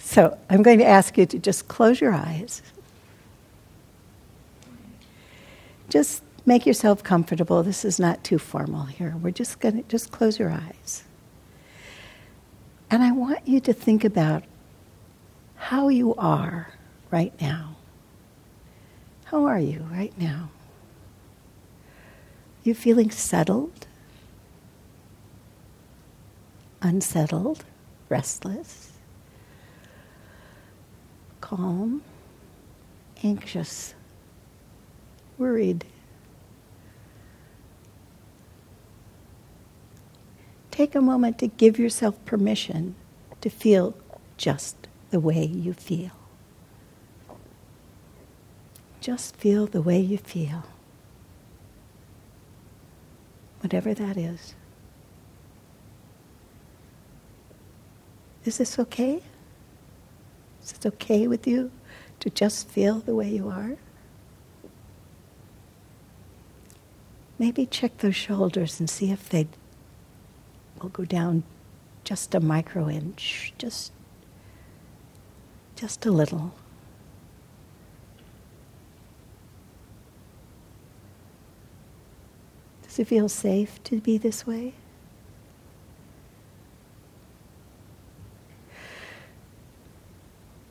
So 0.00 0.36
I'm 0.50 0.62
going 0.62 0.78
to 0.78 0.86
ask 0.86 1.16
you 1.16 1.26
to 1.26 1.38
just 1.38 1.68
close 1.68 2.00
your 2.00 2.12
eyes. 2.12 2.62
Just 5.88 6.22
make 6.44 6.66
yourself 6.66 7.02
comfortable. 7.02 7.62
This 7.62 7.84
is 7.84 7.98
not 7.98 8.24
too 8.24 8.38
formal 8.38 8.84
here. 8.84 9.14
We're 9.20 9.30
just 9.30 9.60
going 9.60 9.76
to 9.76 9.88
just 9.88 10.10
close 10.10 10.38
your 10.38 10.50
eyes. 10.50 11.04
And 12.90 13.02
I 13.02 13.12
want 13.12 13.46
you 13.46 13.60
to 13.60 13.72
think 13.72 14.04
about 14.04 14.44
how 15.56 15.88
you 15.88 16.14
are 16.14 16.72
right 17.10 17.38
now. 17.40 17.76
How 19.24 19.44
are 19.44 19.58
you 19.58 19.86
right 19.90 20.16
now? 20.18 20.50
You 22.64 22.74
feeling 22.74 23.10
settled? 23.10 23.86
Unsettled? 26.80 27.64
Restless? 28.08 28.92
Calm? 31.40 32.02
Anxious? 33.22 33.94
Worried? 35.38 35.84
take 40.78 40.94
a 40.94 41.00
moment 41.00 41.40
to 41.40 41.48
give 41.48 41.76
yourself 41.76 42.14
permission 42.24 42.94
to 43.40 43.50
feel 43.50 43.96
just 44.36 44.86
the 45.10 45.18
way 45.18 45.44
you 45.44 45.72
feel. 45.72 46.12
Just 49.00 49.34
feel 49.34 49.66
the 49.66 49.82
way 49.82 49.98
you 49.98 50.18
feel. 50.18 50.62
Whatever 53.58 53.92
that 53.92 54.16
is. 54.16 54.54
Is 58.44 58.58
this 58.58 58.78
okay? 58.78 59.20
Is 60.62 60.74
it 60.74 60.86
okay 60.86 61.26
with 61.26 61.44
you 61.44 61.72
to 62.20 62.30
just 62.30 62.68
feel 62.68 63.00
the 63.00 63.16
way 63.16 63.30
you 63.30 63.48
are? 63.48 63.78
Maybe 67.38 67.66
check 67.66 67.98
those 67.98 68.16
shoulders 68.16 68.80
and 68.80 68.90
see 68.90 69.12
if 69.12 69.28
they 69.28 69.46
will 70.80 70.88
go 70.88 71.04
down 71.04 71.44
just 72.02 72.34
a 72.34 72.40
micro 72.40 72.88
inch, 72.88 73.52
just, 73.58 73.92
just 75.76 76.04
a 76.04 76.10
little. 76.10 76.54
Does 82.82 82.98
it 82.98 83.06
feel 83.06 83.28
safe 83.28 83.80
to 83.84 84.00
be 84.00 84.18
this 84.18 84.46
way? 84.46 84.74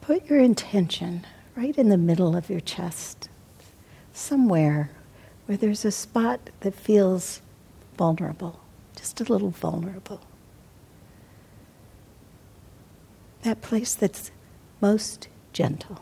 Put 0.01 0.25
your 0.29 0.39
intention 0.39 1.25
right 1.55 1.77
in 1.77 1.89
the 1.89 1.97
middle 1.97 2.35
of 2.35 2.49
your 2.49 2.59
chest, 2.59 3.29
somewhere 4.11 4.89
where 5.47 5.57
there's 5.57 5.83
a 5.83 5.91
spot 5.91 6.51
that 6.59 6.75
feels 6.75 7.41
vulnerable 7.97 8.59
just 8.97 9.21
a 9.21 9.31
little 9.31 9.51
vulnerable. 9.51 10.21
That 13.43 13.61
place 13.61 13.93
that's 13.93 14.31
most 14.81 15.27
gentle. 15.53 16.01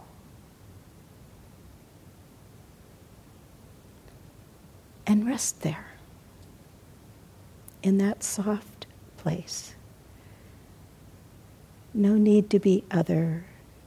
And 5.05 5.27
rest 5.27 5.61
there, 5.61 5.91
in 7.83 7.99
that 7.99 8.23
soft 8.23 8.87
place. 9.17 9.75
No 11.93 12.15
need 12.15 12.49
to 12.49 12.59
be 12.59 12.83
other, 12.89 13.45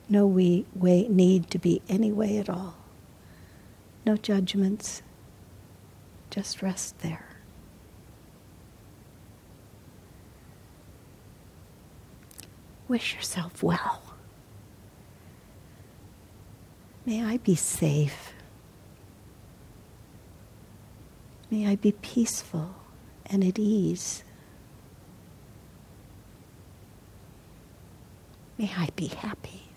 no 0.08 0.26
we, 0.26 0.64
way, 0.74 1.08
need 1.08 1.50
to 1.50 1.58
be 1.58 1.82
any 1.88 2.12
way 2.12 2.38
at 2.38 2.48
all. 2.48 2.76
No 4.06 4.16
judgments, 4.16 5.02
just 6.30 6.62
rest 6.62 6.98
there. 7.00 7.24
Wish 12.88 13.14
yourself 13.14 13.62
well. 13.62 14.02
May 17.04 17.24
I 17.24 17.36
be 17.38 17.54
safe. 17.54 18.32
May 21.50 21.66
I 21.66 21.76
be 21.76 21.92
peaceful 21.92 22.74
and 23.26 23.44
at 23.44 23.58
ease. 23.58 24.24
May 28.58 28.70
I 28.76 28.88
be 28.96 29.06
happy. 29.06 29.67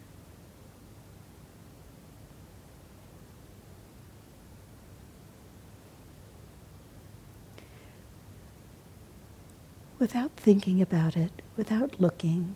Without 10.01 10.31
thinking 10.35 10.81
about 10.81 11.15
it, 11.15 11.43
without 11.55 12.01
looking, 12.01 12.55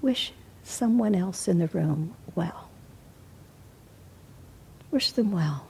wish 0.00 0.32
someone 0.62 1.14
else 1.14 1.46
in 1.46 1.58
the 1.58 1.66
room 1.66 2.14
well. 2.34 2.70
Wish 4.90 5.12
them 5.12 5.30
well. 5.30 5.66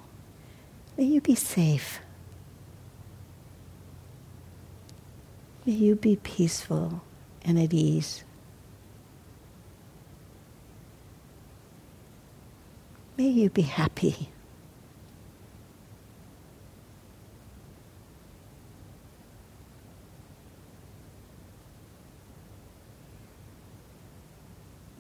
May 0.96 1.02
you 1.02 1.20
be 1.20 1.34
safe. 1.34 1.98
May 5.66 5.72
you 5.72 5.96
be 5.96 6.14
peaceful 6.14 7.02
and 7.42 7.58
at 7.58 7.74
ease. 7.74 8.22
May 13.16 13.30
you 13.30 13.50
be 13.50 13.62
happy. 13.62 14.28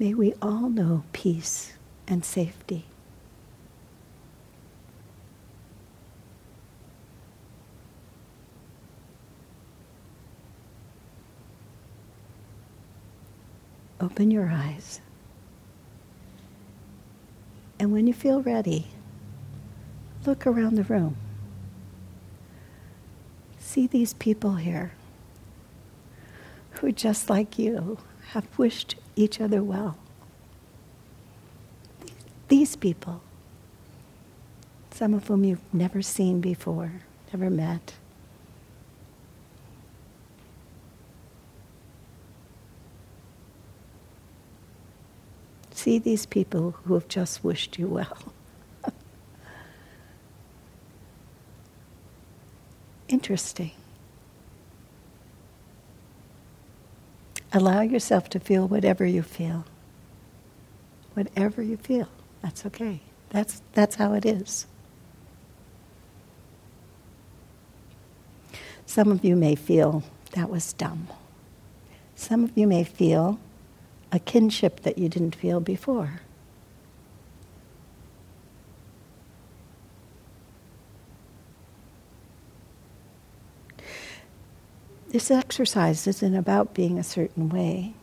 May 0.00 0.14
we 0.14 0.32
all 0.40 0.70
know 0.70 1.04
peace 1.12 1.74
and 2.08 2.24
safety. 2.24 2.86
Open 14.00 14.30
your 14.30 14.48
eyes. 14.48 15.02
And 17.78 17.92
when 17.92 18.06
you 18.06 18.14
feel 18.14 18.40
ready, 18.40 18.86
look 20.24 20.46
around 20.46 20.76
the 20.76 20.84
room. 20.84 21.16
See 23.58 23.86
these 23.86 24.14
people 24.14 24.54
here 24.54 24.92
who, 26.80 26.90
just 26.90 27.28
like 27.28 27.58
you, 27.58 27.98
have 28.28 28.46
wished 28.58 28.94
each 29.20 29.40
other 29.40 29.62
well. 29.62 29.96
These 32.48 32.76
people, 32.76 33.22
some 34.90 35.14
of 35.14 35.28
whom 35.28 35.44
you've 35.44 35.62
never 35.72 36.02
seen 36.02 36.40
before, 36.40 36.92
never 37.32 37.48
met. 37.48 37.94
See 45.70 45.98
these 45.98 46.26
people 46.26 46.72
who 46.84 46.94
have 46.94 47.08
just 47.08 47.42
wished 47.42 47.78
you 47.78 47.86
well. 47.88 48.18
Interesting. 53.08 53.70
Allow 57.52 57.80
yourself 57.80 58.28
to 58.30 58.40
feel 58.40 58.68
whatever 58.68 59.04
you 59.04 59.22
feel. 59.22 59.64
Whatever 61.14 61.62
you 61.62 61.76
feel, 61.76 62.08
that's 62.42 62.64
okay. 62.66 63.00
That's, 63.30 63.62
that's 63.72 63.96
how 63.96 64.12
it 64.14 64.24
is. 64.24 64.66
Some 68.86 69.10
of 69.10 69.24
you 69.24 69.36
may 69.36 69.54
feel 69.54 70.02
that 70.32 70.50
was 70.50 70.72
dumb. 70.72 71.08
Some 72.14 72.44
of 72.44 72.56
you 72.56 72.66
may 72.66 72.84
feel 72.84 73.38
a 74.12 74.18
kinship 74.18 74.80
that 74.80 74.98
you 74.98 75.08
didn't 75.08 75.36
feel 75.36 75.60
before. 75.60 76.20
This 85.10 85.30
exercise 85.30 86.06
isn't 86.06 86.34
about 86.34 86.74
being 86.74 86.98
a 86.98 87.02
certain 87.02 87.48
way. 87.48 87.94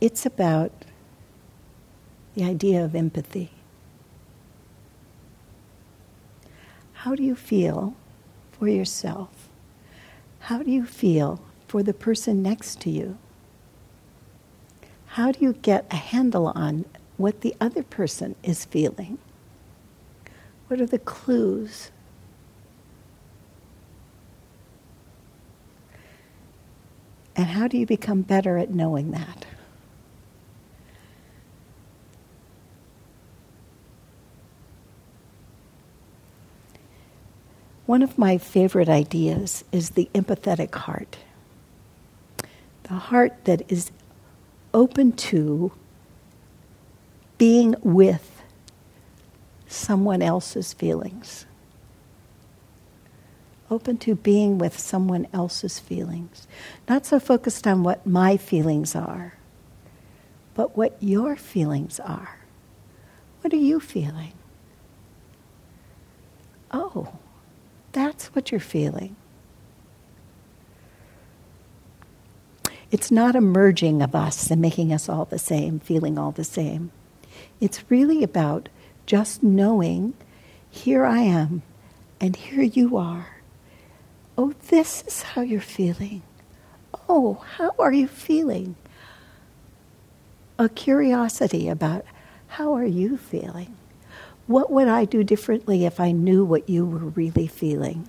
It's 0.00 0.26
about 0.26 0.72
the 2.34 2.44
idea 2.44 2.84
of 2.84 2.94
empathy. 2.94 3.50
How 6.92 7.14
do 7.14 7.22
you 7.22 7.34
feel 7.34 7.94
for 8.52 8.68
yourself? 8.68 9.48
How 10.40 10.62
do 10.62 10.70
you 10.70 10.84
feel 10.84 11.40
for 11.66 11.82
the 11.82 11.94
person 11.94 12.42
next 12.42 12.80
to 12.82 12.90
you? 12.90 13.18
how 15.14 15.30
do 15.30 15.38
you 15.44 15.52
get 15.52 15.86
a 15.92 15.96
handle 15.96 16.48
on 16.56 16.84
what 17.18 17.42
the 17.42 17.54
other 17.60 17.84
person 17.84 18.34
is 18.42 18.64
feeling? 18.64 19.16
What 20.66 20.80
are 20.80 20.86
the 20.86 20.98
clues? 20.98 21.92
And 27.36 27.46
how 27.46 27.68
do 27.68 27.76
you 27.76 27.86
become 27.86 28.22
better 28.22 28.58
at 28.58 28.70
knowing 28.70 29.10
that? 29.10 29.46
One 37.86 38.02
of 38.02 38.16
my 38.16 38.38
favorite 38.38 38.88
ideas 38.88 39.64
is 39.70 39.90
the 39.90 40.08
empathetic 40.14 40.74
heart. 40.74 41.18
The 42.84 42.94
heart 42.94 43.44
that 43.44 43.62
is 43.70 43.90
open 44.72 45.12
to 45.12 45.72
being 47.36 47.74
with 47.82 48.42
someone 49.66 50.22
else's 50.22 50.72
feelings. 50.72 51.46
Open 53.74 53.98
to 53.98 54.14
being 54.14 54.56
with 54.56 54.78
someone 54.78 55.26
else's 55.32 55.80
feelings. 55.80 56.46
Not 56.88 57.04
so 57.04 57.18
focused 57.18 57.66
on 57.66 57.82
what 57.82 58.06
my 58.06 58.36
feelings 58.36 58.94
are, 58.94 59.34
but 60.54 60.76
what 60.76 60.96
your 61.00 61.34
feelings 61.34 61.98
are. 61.98 62.38
What 63.40 63.52
are 63.52 63.56
you 63.56 63.80
feeling? 63.80 64.34
Oh, 66.70 67.14
that's 67.90 68.26
what 68.26 68.52
you're 68.52 68.60
feeling. 68.60 69.16
It's 72.92 73.10
not 73.10 73.34
a 73.34 73.40
merging 73.40 74.02
of 74.02 74.14
us 74.14 74.52
and 74.52 74.62
making 74.62 74.92
us 74.92 75.08
all 75.08 75.24
the 75.24 75.36
same, 75.36 75.80
feeling 75.80 76.16
all 76.16 76.30
the 76.30 76.44
same. 76.44 76.92
It's 77.60 77.90
really 77.90 78.22
about 78.22 78.68
just 79.04 79.42
knowing 79.42 80.14
here 80.70 81.04
I 81.04 81.22
am 81.22 81.62
and 82.20 82.36
here 82.36 82.62
you 82.62 82.96
are. 82.96 83.33
Oh, 84.36 84.54
this 84.68 85.04
is 85.06 85.22
how 85.22 85.42
you're 85.42 85.60
feeling. 85.60 86.22
Oh, 87.08 87.34
how 87.56 87.74
are 87.78 87.92
you 87.92 88.08
feeling? 88.08 88.76
A 90.58 90.68
curiosity 90.68 91.68
about 91.68 92.04
how 92.48 92.74
are 92.74 92.86
you 92.86 93.16
feeling? 93.16 93.76
What 94.46 94.70
would 94.70 94.88
I 94.88 95.04
do 95.04 95.24
differently 95.24 95.84
if 95.84 96.00
I 96.00 96.12
knew 96.12 96.44
what 96.44 96.68
you 96.68 96.84
were 96.84 96.98
really 96.98 97.46
feeling? 97.46 98.08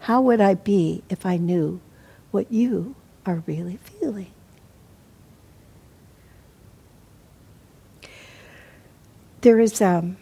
How 0.00 0.20
would 0.20 0.40
I 0.40 0.54
be 0.54 1.02
if 1.08 1.26
I 1.26 1.36
knew 1.36 1.80
what 2.30 2.52
you 2.52 2.94
are 3.26 3.42
really 3.46 3.78
feeling. 3.82 4.30
There 9.40 9.58
is 9.58 9.80
um, 9.80 10.16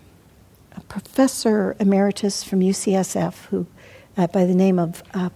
professor 0.88 1.77
emeritus 1.79 2.42
from 2.42 2.61
UCSF 2.61 3.46
who, 3.46 3.66
uh, 4.16 4.27
by 4.29 4.44
the 4.44 4.55
name 4.55 4.79
of 4.79 5.03
uh, 5.14 5.31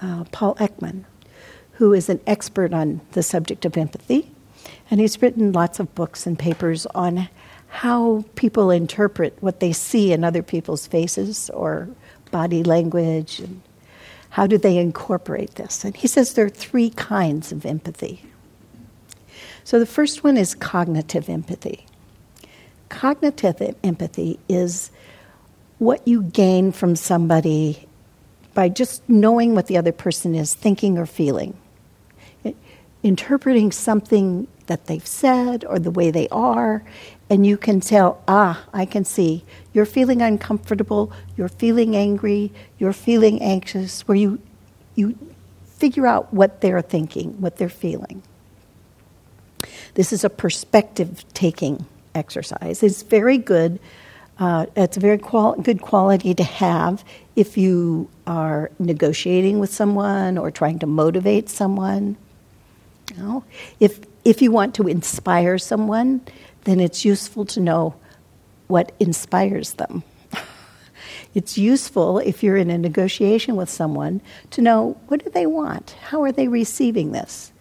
uh, 0.00 0.24
Paul 0.32 0.54
Ekman, 0.56 1.04
who 1.72 1.92
is 1.92 2.08
an 2.08 2.20
expert 2.26 2.72
on 2.72 3.00
the 3.12 3.22
subject 3.22 3.64
of 3.64 3.76
empathy, 3.76 4.30
and 4.90 5.00
he's 5.00 5.20
written 5.20 5.52
lots 5.52 5.80
of 5.80 5.94
books 5.94 6.26
and 6.26 6.38
papers 6.38 6.86
on 6.86 7.28
how 7.68 8.24
people 8.34 8.70
interpret 8.70 9.36
what 9.40 9.60
they 9.60 9.72
see 9.72 10.12
in 10.12 10.24
other 10.24 10.42
people's 10.42 10.86
faces 10.86 11.50
or 11.50 11.88
body 12.30 12.62
language 12.62 13.40
and 13.40 13.62
how 14.30 14.46
do 14.46 14.56
they 14.56 14.78
incorporate 14.78 15.56
this? 15.56 15.84
And 15.84 15.96
he 15.96 16.06
says 16.06 16.34
there 16.34 16.46
are 16.46 16.50
three 16.50 16.90
kinds 16.90 17.50
of 17.50 17.66
empathy. 17.66 18.24
So 19.64 19.78
the 19.78 19.86
first 19.86 20.24
one 20.24 20.36
is 20.36 20.54
cognitive 20.54 21.28
empathy. 21.28 21.86
Cognitive 22.90 23.74
empathy 23.82 24.38
is 24.48 24.90
what 25.78 26.06
you 26.06 26.24
gain 26.24 26.72
from 26.72 26.94
somebody 26.94 27.88
by 28.52 28.68
just 28.68 29.08
knowing 29.08 29.54
what 29.54 29.68
the 29.68 29.78
other 29.78 29.92
person 29.92 30.34
is 30.34 30.54
thinking 30.54 30.98
or 30.98 31.06
feeling, 31.06 31.56
interpreting 33.02 33.72
something 33.72 34.46
that 34.66 34.86
they've 34.86 35.06
said 35.06 35.64
or 35.64 35.78
the 35.78 35.90
way 35.90 36.10
they 36.10 36.28
are, 36.28 36.82
and 37.30 37.46
you 37.46 37.56
can 37.56 37.80
tell, 37.80 38.22
ah, 38.28 38.66
I 38.72 38.84
can 38.84 39.04
see. 39.04 39.44
You're 39.72 39.86
feeling 39.86 40.20
uncomfortable, 40.20 41.12
you're 41.36 41.48
feeling 41.48 41.96
angry, 41.96 42.52
you're 42.78 42.92
feeling 42.92 43.40
anxious, 43.40 44.06
where 44.06 44.16
you, 44.16 44.40
you 44.96 45.16
figure 45.64 46.06
out 46.06 46.34
what 46.34 46.60
they're 46.60 46.82
thinking, 46.82 47.40
what 47.40 47.56
they're 47.56 47.68
feeling. 47.68 48.22
This 49.94 50.12
is 50.12 50.24
a 50.24 50.30
perspective 50.30 51.24
taking 51.32 51.86
exercise. 52.14 52.82
It's 52.82 53.02
very 53.02 53.38
good. 53.38 53.78
Uh, 54.38 54.66
it's 54.74 54.96
a 54.96 55.00
very 55.00 55.18
qual- 55.18 55.56
good 55.56 55.82
quality 55.82 56.34
to 56.34 56.44
have 56.44 57.04
if 57.36 57.58
you 57.58 58.08
are 58.26 58.70
negotiating 58.78 59.58
with 59.58 59.72
someone 59.72 60.38
or 60.38 60.50
trying 60.50 60.78
to 60.78 60.86
motivate 60.86 61.48
someone. 61.50 62.16
You 63.10 63.22
know? 63.22 63.44
If, 63.80 64.00
if 64.24 64.40
you 64.40 64.50
want 64.50 64.74
to 64.76 64.88
inspire 64.88 65.58
someone, 65.58 66.22
then 66.64 66.80
it's 66.80 67.04
useful 67.04 67.44
to 67.46 67.60
know 67.60 67.94
what 68.66 68.92
inspires 68.98 69.74
them. 69.74 70.02
it's 71.34 71.58
useful 71.58 72.18
if 72.18 72.42
you're 72.42 72.56
in 72.56 72.70
a 72.70 72.78
negotiation 72.78 73.56
with 73.56 73.68
someone 73.68 74.20
to 74.52 74.62
know 74.62 74.98
what 75.08 75.22
do 75.22 75.30
they 75.30 75.46
want? 75.46 75.96
How 76.08 76.22
are 76.22 76.32
they 76.32 76.48
receiving 76.48 77.12
this? 77.12 77.52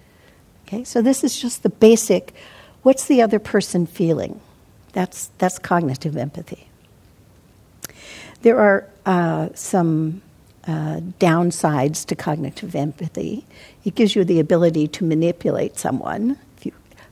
Okay, 0.68 0.84
so 0.84 1.02
this 1.02 1.24
is 1.24 1.40
just 1.40 1.64
the 1.64 1.70
basic 1.70 2.34
what's 2.84 3.06
the 3.06 3.22
other 3.22 3.39
person 3.39 3.86
feeling? 3.86 4.39
That's, 4.94 5.28
that's 5.38 5.60
cognitive 5.60 6.18
empathy. 6.18 6.68
There 8.42 8.60
are 8.60 8.88
uh, 9.06 9.50
some 9.54 10.22
uh, 10.65 11.02
downsides 11.20 12.06
to 12.06 12.15
cognitive 12.15 12.76
empathy. 12.76 13.46
It 13.84 13.96
gives 13.96 14.15
you 14.15 14.24
the 14.24 14.39
ability 14.39 14.88
to 14.89 15.04
manipulate 15.04 15.78
someone. 15.78 16.38
You, 16.63 16.72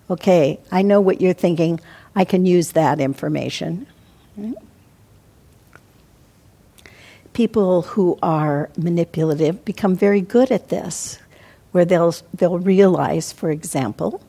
okay, 0.10 0.60
I 0.72 0.82
know 0.82 1.02
what 1.02 1.22
you're 1.22 1.34
thinking. 1.34 1.80
I 2.16 2.24
can 2.24 2.46
use 2.46 2.72
that 2.74 3.00
information. 3.00 3.88
People 7.34 7.84
who 7.84 8.18
are 8.22 8.70
manipulative 8.78 9.64
become 9.66 9.96
very 9.96 10.22
good 10.22 10.52
at 10.52 10.70
this, 10.70 11.20
where 11.72 11.86
they'll, 11.86 12.16
they'll 12.34 12.60
realize, 12.60 13.32
for 13.32 13.52
example, 13.52 14.22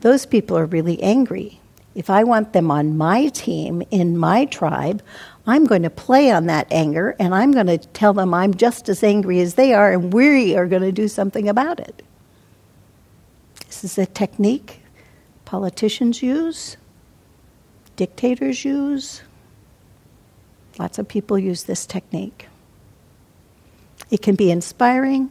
those 0.00 0.26
people 0.26 0.56
are 0.58 0.66
really 0.66 1.02
angry. 1.02 1.60
If 1.94 2.10
I 2.10 2.24
want 2.24 2.52
them 2.52 2.70
on 2.70 2.98
my 2.98 3.28
team, 3.28 3.82
in 3.90 4.18
my 4.18 4.44
tribe, 4.44 5.02
I'm 5.46 5.64
going 5.64 5.82
to 5.82 5.90
play 5.90 6.30
on 6.30 6.46
that 6.46 6.66
anger 6.70 7.16
and 7.18 7.34
I'm 7.34 7.52
going 7.52 7.68
to 7.68 7.78
tell 7.78 8.12
them 8.12 8.34
I'm 8.34 8.54
just 8.54 8.88
as 8.88 9.02
angry 9.02 9.40
as 9.40 9.54
they 9.54 9.72
are 9.72 9.92
and 9.92 10.12
we 10.12 10.56
are 10.56 10.66
going 10.66 10.82
to 10.82 10.92
do 10.92 11.08
something 11.08 11.48
about 11.48 11.80
it. 11.80 12.02
This 13.66 13.84
is 13.84 13.98
a 13.98 14.06
technique 14.06 14.80
politicians 15.44 16.22
use, 16.22 16.76
dictators 17.94 18.64
use. 18.64 19.22
Lots 20.78 20.98
of 20.98 21.08
people 21.08 21.38
use 21.38 21.64
this 21.64 21.86
technique. 21.86 22.48
It 24.10 24.20
can 24.20 24.34
be 24.34 24.50
inspiring 24.50 25.30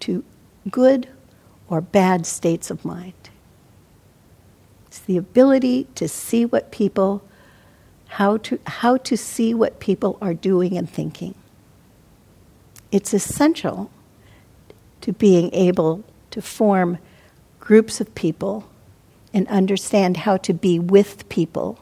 to 0.00 0.22
good 0.70 1.08
or 1.68 1.80
bad 1.80 2.26
states 2.26 2.70
of 2.70 2.84
mind. 2.84 3.21
It's 4.92 5.00
the 5.00 5.16
ability 5.16 5.86
to 5.94 6.06
see 6.06 6.44
what 6.44 6.70
people, 6.70 7.22
how 8.08 8.36
to, 8.36 8.58
how 8.66 8.98
to 8.98 9.16
see 9.16 9.54
what 9.54 9.80
people 9.80 10.18
are 10.20 10.34
doing 10.34 10.76
and 10.76 10.86
thinking. 10.86 11.34
It's 12.90 13.14
essential 13.14 13.90
to 15.00 15.14
being 15.14 15.48
able 15.54 16.04
to 16.32 16.42
form 16.42 16.98
groups 17.58 18.02
of 18.02 18.14
people 18.14 18.68
and 19.32 19.48
understand 19.48 20.18
how 20.18 20.36
to 20.36 20.52
be 20.52 20.78
with 20.78 21.26
people 21.30 21.78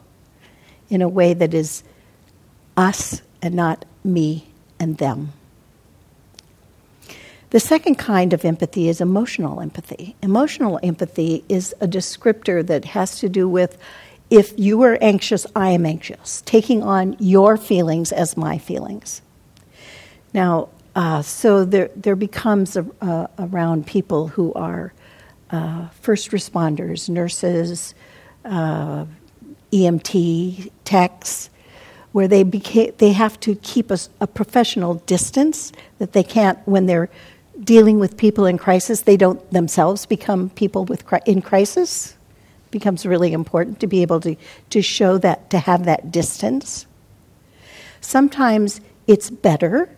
in 0.89 1.01
a 1.01 1.09
way 1.09 1.33
that 1.33 1.53
is 1.53 1.83
us 2.77 3.21
and 3.41 3.53
not 3.53 3.83
me 4.05 4.47
and 4.79 4.99
them. 4.99 5.33
The 7.51 7.59
second 7.59 7.95
kind 7.95 8.31
of 8.31 8.45
empathy 8.45 8.87
is 8.87 9.01
emotional 9.01 9.59
empathy. 9.59 10.15
Emotional 10.23 10.79
empathy 10.81 11.43
is 11.49 11.75
a 11.81 11.87
descriptor 11.87 12.65
that 12.65 12.85
has 12.85 13.19
to 13.19 13.27
do 13.27 13.47
with 13.47 13.77
if 14.29 14.57
you 14.57 14.81
are 14.83 14.97
anxious, 15.01 15.45
I 15.53 15.71
am 15.71 15.85
anxious, 15.85 16.41
taking 16.45 16.81
on 16.81 17.17
your 17.19 17.57
feelings 17.57 18.13
as 18.13 18.37
my 18.37 18.57
feelings. 18.57 19.21
Now, 20.33 20.69
uh, 20.95 21.21
so 21.21 21.65
there, 21.65 21.89
there 21.97 22.15
becomes 22.15 22.77
a, 22.77 23.29
around 23.37 23.85
people 23.85 24.29
who 24.29 24.53
are 24.53 24.93
uh, 25.49 25.89
first 25.89 26.31
responders, 26.31 27.09
nurses, 27.09 27.93
uh, 28.45 29.05
EMT, 29.73 30.71
techs, 30.85 31.49
where 32.13 32.29
they, 32.29 32.45
beca- 32.45 32.97
they 32.97 33.11
have 33.11 33.37
to 33.41 33.55
keep 33.55 33.91
a, 33.91 33.97
a 34.21 34.27
professional 34.27 34.95
distance 34.95 35.73
that 35.99 36.13
they 36.13 36.23
can't, 36.23 36.57
when 36.65 36.85
they're 36.85 37.09
dealing 37.59 37.99
with 37.99 38.17
people 38.17 38.45
in 38.45 38.57
crisis, 38.57 39.01
they 39.01 39.17
don't 39.17 39.51
themselves 39.51 40.05
become 40.05 40.49
people 40.51 40.85
with 40.85 41.03
in 41.25 41.41
crisis. 41.41 42.15
It 42.67 42.71
becomes 42.71 43.05
really 43.05 43.33
important 43.33 43.79
to 43.81 43.87
be 43.87 44.01
able 44.01 44.19
to, 44.21 44.35
to 44.69 44.81
show 44.81 45.17
that, 45.19 45.49
to 45.49 45.59
have 45.59 45.85
that 45.85 46.11
distance. 46.11 46.85
Sometimes 47.99 48.81
it's 49.07 49.29
better 49.29 49.89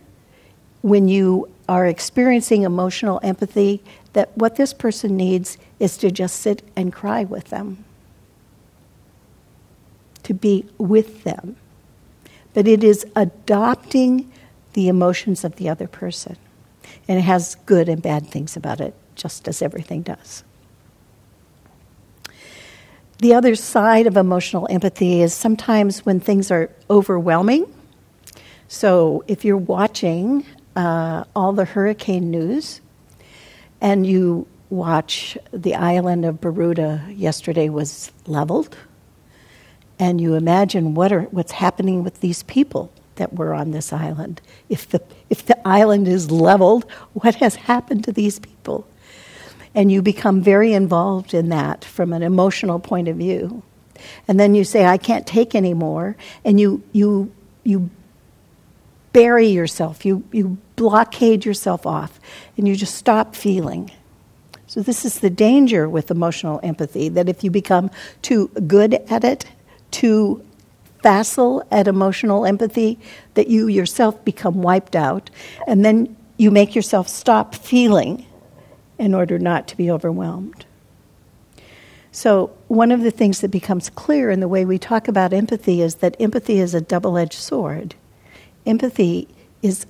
when 0.82 1.08
you 1.08 1.48
are 1.68 1.86
experiencing 1.86 2.62
emotional 2.62 3.18
empathy 3.22 3.82
that 4.12 4.36
what 4.36 4.56
this 4.56 4.74
person 4.74 5.16
needs 5.16 5.56
is 5.80 5.96
to 5.96 6.10
just 6.10 6.40
sit 6.40 6.62
and 6.76 6.92
cry 6.92 7.24
with 7.24 7.48
them, 7.48 7.84
to 10.22 10.34
be 10.34 10.66
with 10.76 11.24
them. 11.24 11.56
But 12.52 12.68
it 12.68 12.84
is 12.84 13.06
adopting 13.16 14.30
the 14.74 14.88
emotions 14.88 15.44
of 15.44 15.56
the 15.56 15.68
other 15.68 15.88
person. 15.88 16.36
And 17.06 17.18
it 17.18 17.22
has 17.22 17.56
good 17.66 17.88
and 17.88 18.00
bad 18.00 18.26
things 18.26 18.56
about 18.56 18.80
it, 18.80 18.94
just 19.14 19.46
as 19.48 19.60
everything 19.60 20.02
does. 20.02 20.44
The 23.18 23.34
other 23.34 23.54
side 23.54 24.06
of 24.06 24.16
emotional 24.16 24.66
empathy 24.70 25.22
is 25.22 25.32
sometimes 25.32 26.04
when 26.04 26.20
things 26.20 26.50
are 26.50 26.70
overwhelming. 26.90 27.72
So 28.68 29.22
if 29.28 29.44
you're 29.44 29.56
watching 29.56 30.44
uh, 30.74 31.24
all 31.36 31.52
the 31.52 31.64
hurricane 31.64 32.30
news 32.30 32.80
and 33.80 34.06
you 34.06 34.46
watch 34.70 35.38
the 35.52 35.74
island 35.74 36.24
of 36.24 36.40
Barbuda 36.40 37.16
yesterday 37.16 37.68
was 37.68 38.10
leveled, 38.26 38.76
and 39.98 40.20
you 40.20 40.34
imagine 40.34 40.94
what 40.94 41.12
are, 41.12 41.22
what's 41.22 41.52
happening 41.52 42.02
with 42.02 42.20
these 42.20 42.42
people 42.42 42.90
that 43.14 43.32
were 43.34 43.54
on 43.54 43.70
this 43.70 43.92
island. 43.92 44.40
If 44.68 44.88
the, 44.88 45.00
if 45.30 45.44
the 45.46 45.66
island 45.66 46.08
is 46.08 46.30
leveled, 46.30 46.84
what 47.12 47.36
has 47.36 47.54
happened 47.56 48.04
to 48.04 48.12
these 48.12 48.38
people? 48.38 48.86
And 49.74 49.90
you 49.90 50.02
become 50.02 50.40
very 50.40 50.72
involved 50.72 51.34
in 51.34 51.48
that 51.48 51.84
from 51.84 52.12
an 52.12 52.22
emotional 52.22 52.78
point 52.78 53.08
of 53.08 53.16
view. 53.16 53.62
And 54.28 54.38
then 54.38 54.54
you 54.54 54.64
say, 54.64 54.84
I 54.84 54.98
can't 54.98 55.26
take 55.26 55.54
anymore. 55.54 56.16
And 56.44 56.60
you, 56.60 56.82
you, 56.92 57.32
you 57.64 57.90
bury 59.12 59.46
yourself, 59.46 60.04
you, 60.04 60.24
you 60.32 60.58
blockade 60.76 61.44
yourself 61.44 61.86
off, 61.86 62.20
and 62.56 62.68
you 62.68 62.76
just 62.76 62.94
stop 62.94 63.34
feeling. 63.34 63.90
So, 64.66 64.82
this 64.82 65.04
is 65.04 65.20
the 65.20 65.30
danger 65.30 65.88
with 65.88 66.10
emotional 66.10 66.58
empathy 66.62 67.08
that 67.10 67.28
if 67.28 67.44
you 67.44 67.50
become 67.50 67.90
too 68.22 68.48
good 68.66 68.94
at 69.08 69.22
it, 69.22 69.44
too 69.90 70.44
facile 71.04 71.62
at 71.70 71.86
emotional 71.86 72.46
empathy 72.46 72.98
that 73.34 73.48
you 73.48 73.68
yourself 73.68 74.24
become 74.24 74.62
wiped 74.62 74.96
out, 74.96 75.28
and 75.66 75.84
then 75.84 76.16
you 76.38 76.50
make 76.50 76.74
yourself 76.74 77.08
stop 77.08 77.54
feeling 77.54 78.24
in 78.98 79.12
order 79.12 79.38
not 79.38 79.68
to 79.68 79.76
be 79.76 79.90
overwhelmed. 79.90 80.64
So, 82.10 82.56
one 82.68 82.90
of 82.90 83.02
the 83.02 83.10
things 83.10 83.42
that 83.42 83.50
becomes 83.50 83.90
clear 83.90 84.30
in 84.30 84.40
the 84.40 84.48
way 84.48 84.64
we 84.64 84.78
talk 84.78 85.06
about 85.06 85.34
empathy 85.34 85.82
is 85.82 85.96
that 85.96 86.16
empathy 86.18 86.58
is 86.58 86.72
a 86.72 86.80
double 86.80 87.18
edged 87.18 87.34
sword. 87.34 87.94
Empathy 88.64 89.28
is 89.60 89.84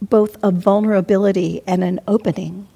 both 0.00 0.36
a 0.44 0.52
vulnerability 0.52 1.60
and 1.66 1.82
an 1.82 1.98
opening. 2.06 2.68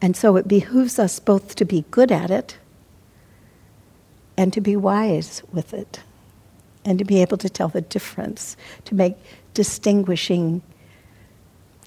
And 0.00 0.16
so 0.16 0.36
it 0.36 0.48
behooves 0.48 0.98
us 0.98 1.18
both 1.18 1.54
to 1.56 1.66
be 1.66 1.84
good 1.90 2.10
at 2.10 2.30
it 2.30 2.56
and 4.40 4.54
to 4.54 4.60
be 4.62 4.74
wise 4.74 5.42
with 5.52 5.74
it 5.74 6.00
and 6.82 6.98
to 6.98 7.04
be 7.04 7.20
able 7.20 7.36
to 7.36 7.50
tell 7.50 7.68
the 7.68 7.82
difference, 7.82 8.56
to 8.86 8.94
make 8.94 9.14
distinguishing 9.52 10.62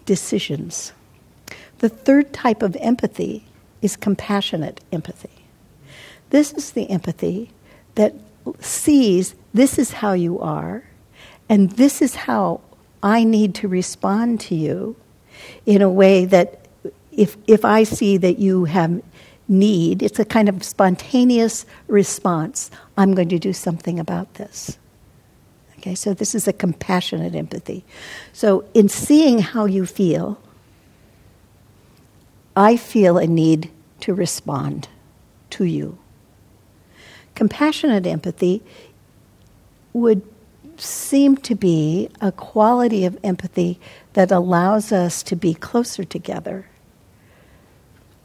decisions. 0.05 0.93
The 1.79 1.89
third 1.89 2.31
type 2.31 2.61
of 2.61 2.75
empathy 2.75 3.47
is 3.81 3.95
compassionate 3.95 4.81
empathy. 4.91 5.47
This 6.29 6.53
is 6.53 6.73
the 6.73 6.87
empathy 6.91 7.49
that 7.95 8.13
sees 8.59 9.33
this 9.51 9.79
is 9.79 9.93
how 9.93 10.13
you 10.13 10.39
are, 10.39 10.83
and 11.49 11.71
this 11.71 12.03
is 12.03 12.13
how 12.13 12.61
I 13.01 13.23
need 13.23 13.55
to 13.55 13.67
respond 13.67 14.39
to 14.41 14.53
you 14.53 14.95
in 15.65 15.81
a 15.81 15.89
way 15.89 16.25
that 16.25 16.67
if, 17.11 17.35
if 17.47 17.65
I 17.65 17.83
see 17.83 18.17
that 18.17 18.37
you 18.37 18.65
have 18.65 19.01
need. 19.53 20.03
It's 20.03 20.19
a 20.19 20.25
kind 20.25 20.49
of 20.49 20.63
spontaneous 20.63 21.65
response. 21.87 22.71
I'm 22.97 23.13
going 23.13 23.29
to 23.29 23.39
do 23.39 23.53
something 23.53 23.99
about 23.99 24.33
this. 24.35 24.77
Okay, 25.77 25.95
so 25.95 26.13
this 26.13 26.33
is 26.33 26.47
a 26.47 26.53
compassionate 26.53 27.35
empathy. 27.35 27.83
So, 28.31 28.65
in 28.73 28.89
seeing 28.89 29.39
how 29.39 29.65
you 29.65 29.85
feel, 29.85 30.39
I 32.55 32.77
feel 32.77 33.17
a 33.17 33.27
need 33.27 33.69
to 34.01 34.13
respond 34.13 34.87
to 35.51 35.65
you. 35.65 35.97
Compassionate 37.35 38.05
empathy 38.05 38.61
would 39.91 40.21
seem 40.77 41.37
to 41.37 41.55
be 41.55 42.09
a 42.21 42.31
quality 42.31 43.05
of 43.05 43.17
empathy 43.23 43.79
that 44.13 44.31
allows 44.31 44.91
us 44.91 45.23
to 45.23 45.35
be 45.35 45.53
closer 45.53 46.03
together 46.03 46.67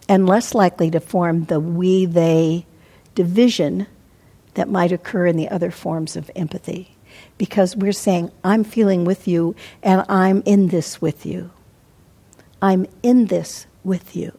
and 0.08 0.26
less 0.26 0.54
likely 0.54 0.90
to 0.90 1.00
form 1.00 1.44
the 1.44 1.60
we 1.60 2.06
they 2.06 2.66
division 3.14 3.86
that 4.54 4.68
might 4.68 4.92
occur 4.92 5.26
in 5.26 5.36
the 5.36 5.48
other 5.48 5.70
forms 5.70 6.16
of 6.16 6.30
empathy. 6.34 6.96
Because 7.36 7.76
we're 7.76 7.92
saying, 7.92 8.30
I'm 8.42 8.64
feeling 8.64 9.04
with 9.04 9.28
you 9.28 9.54
and 9.82 10.04
I'm 10.08 10.42
in 10.44 10.68
this 10.68 11.00
with 11.00 11.26
you. 11.26 11.50
I'm 12.60 12.86
in 13.02 13.26
this 13.26 13.66
with 13.84 14.16
you. 14.16 14.36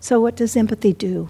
So, 0.00 0.20
what 0.20 0.36
does 0.36 0.56
empathy 0.56 0.92
do? 0.92 1.28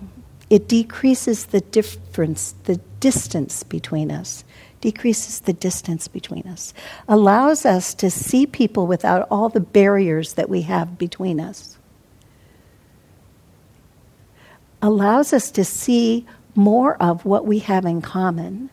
It 0.48 0.68
decreases 0.68 1.46
the 1.46 1.60
difference, 1.60 2.54
the 2.64 2.76
distance 3.00 3.62
between 3.62 4.10
us, 4.10 4.44
decreases 4.80 5.40
the 5.40 5.52
distance 5.52 6.06
between 6.06 6.46
us, 6.46 6.72
allows 7.08 7.66
us 7.66 7.94
to 7.94 8.10
see 8.10 8.46
people 8.46 8.86
without 8.86 9.26
all 9.30 9.48
the 9.48 9.60
barriers 9.60 10.34
that 10.34 10.48
we 10.48 10.62
have 10.62 10.98
between 10.98 11.40
us, 11.40 11.78
allows 14.80 15.32
us 15.32 15.50
to 15.50 15.64
see 15.64 16.26
more 16.54 16.96
of 17.02 17.24
what 17.24 17.44
we 17.44 17.58
have 17.58 17.84
in 17.84 18.00
common 18.00 18.70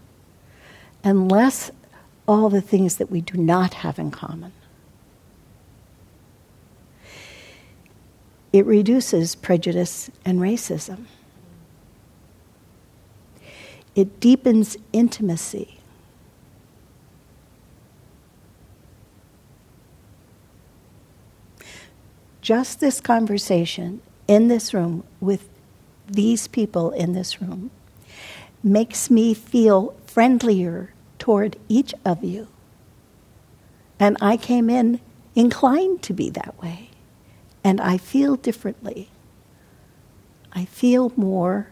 and 1.03 1.31
less 1.31 1.71
all 2.27 2.49
the 2.49 2.61
things 2.61 2.97
that 2.97 3.09
we 3.09 3.19
do 3.19 3.37
not 3.37 3.73
have 3.75 3.97
in 3.97 4.11
common. 4.11 4.51
It 8.53 8.65
reduces 8.65 9.33
prejudice 9.35 10.11
and 10.23 10.39
racism. 10.39 11.05
It 13.95 14.19
deepens 14.19 14.77
intimacy. 14.91 15.79
Just 22.41 22.79
this 22.79 22.99
conversation 22.99 24.01
in 24.27 24.47
this 24.47 24.73
room 24.73 25.03
with 25.21 25.47
these 26.07 26.47
people 26.47 26.91
in 26.91 27.13
this 27.13 27.41
room 27.41 27.71
makes 28.61 29.09
me 29.09 29.33
feel 29.33 29.95
friendlier 30.05 30.93
toward 31.19 31.57
each 31.69 31.93
of 32.03 32.23
you. 32.23 32.47
And 33.99 34.17
I 34.19 34.35
came 34.37 34.69
in 34.69 34.99
inclined 35.35 36.01
to 36.03 36.13
be 36.13 36.29
that 36.31 36.61
way 36.61 36.89
and 37.63 37.79
I 37.79 37.97
feel 37.97 38.35
differently. 38.35 39.09
I 40.51 40.65
feel 40.65 41.13
more 41.15 41.69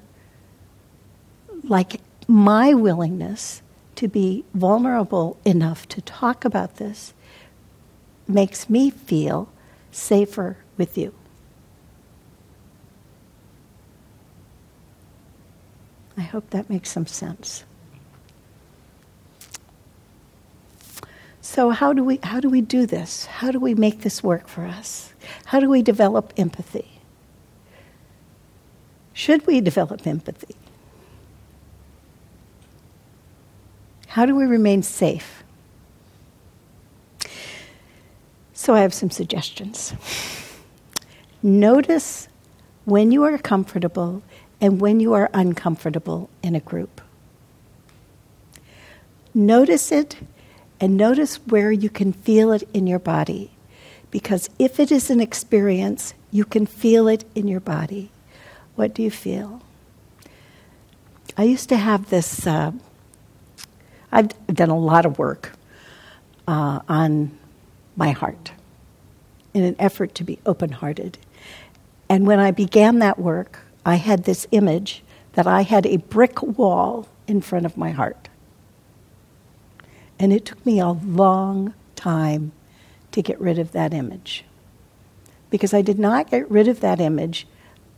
like 1.64 2.00
my 2.32 2.74
willingness 2.74 3.62
to 3.96 4.08
be 4.08 4.46
vulnerable 4.54 5.38
enough 5.44 5.86
to 5.90 6.02
talk 6.02 6.46
about 6.46 6.78
this 6.78 7.14
makes 8.26 8.70
me 8.70 8.90
feel 8.90 9.50
safer 9.92 10.56
with 10.78 10.98
you. 10.98 11.14
I 16.18 16.22
hope 16.22 16.50
that 16.52 16.70
makes 16.70 16.90
some 16.90 17.06
sense. 17.06 17.66
So 21.42 21.72
how 21.72 21.92
do 21.92 22.04
we 22.04 22.20
how 22.24 22.40
do 22.40 22.50
we 22.50 22.62
do 22.62 22.86
this? 22.86 23.26
How 23.26 23.52
do 23.52 23.60
we 23.60 23.76
make 23.76 24.02
this 24.02 24.24
work 24.24 24.48
for 24.48 24.64
us? 24.64 25.14
How 25.46 25.60
do 25.60 25.70
we 25.70 25.82
develop 25.82 26.32
empathy? 26.38 27.02
Should 29.12 29.46
we 29.46 29.60
develop 29.60 30.08
empathy? 30.08 30.56
How 34.12 34.26
do 34.26 34.36
we 34.36 34.44
remain 34.44 34.84
safe? 34.84 35.42
So 38.52 38.76
I 38.76 38.82
have 38.82 38.94
some 38.94 39.10
suggestions. 39.10 39.94
Notice 41.42 42.28
when 42.84 43.14
you 43.14 43.24
are 43.24 43.38
comfortable 43.38 44.22
and 44.60 44.82
when 44.82 45.00
you 45.00 45.14
are 45.14 45.30
uncomfortable 45.34 46.30
in 46.44 46.56
a 46.56 46.60
group. 46.60 47.00
Notice 49.34 49.94
it 49.94 50.18
and 50.82 50.98
notice 50.98 51.38
where 51.48 51.72
you 51.72 51.90
can 51.90 52.12
feel 52.12 52.52
it 52.52 52.68
in 52.74 52.88
your 52.88 53.00
body. 53.00 53.52
Because 54.12 54.50
if 54.60 54.78
it 54.78 54.92
is 54.92 55.10
an 55.10 55.22
experience, 55.22 56.14
you 56.32 56.44
can 56.44 56.66
feel 56.66 57.08
it 57.08 57.24
in 57.34 57.48
your 57.48 57.62
body. 57.62 58.12
What 58.76 58.94
do 58.94 59.04
you 59.04 59.12
feel? 59.12 59.62
I 61.38 61.44
used 61.44 61.70
to 61.70 61.78
have 61.78 62.10
this, 62.10 62.46
uh, 62.46 62.74
I've 64.12 64.30
done 64.48 64.70
a 64.70 64.78
lot 64.78 65.06
of 65.06 65.18
work 65.18 65.52
uh, 66.48 66.80
on 66.90 67.38
my 67.96 68.12
heart 68.12 68.52
in 69.54 69.64
an 69.64 69.76
effort 69.80 70.16
to 70.16 70.24
be 70.24 70.40
open 70.46 70.72
hearted. 70.72 71.18
And 72.10 72.28
when 72.28 72.40
I 72.40 72.52
began 72.52 73.00
that 73.00 73.20
work, 73.20 73.60
I 73.86 73.96
had 73.96 74.24
this 74.24 74.48
image 74.52 75.04
that 75.34 75.48
I 75.48 75.62
had 75.62 75.86
a 75.86 75.98
brick 75.98 76.42
wall 76.42 77.08
in 77.28 77.42
front 77.42 77.66
of 77.66 77.78
my 77.78 77.92
heart. 77.92 78.30
And 80.20 80.32
it 80.32 80.46
took 80.46 80.64
me 80.66 80.80
a 80.80 80.90
long 80.90 81.74
time 81.96 82.52
to 83.12 83.22
get 83.22 83.40
rid 83.40 83.58
of 83.58 83.72
that 83.72 83.94
image. 83.94 84.46
Because 85.50 85.74
I 85.74 85.82
did 85.82 86.00
not 86.00 86.30
get 86.30 86.50
rid 86.50 86.68
of 86.68 86.80
that 86.82 87.00
image 87.00 87.48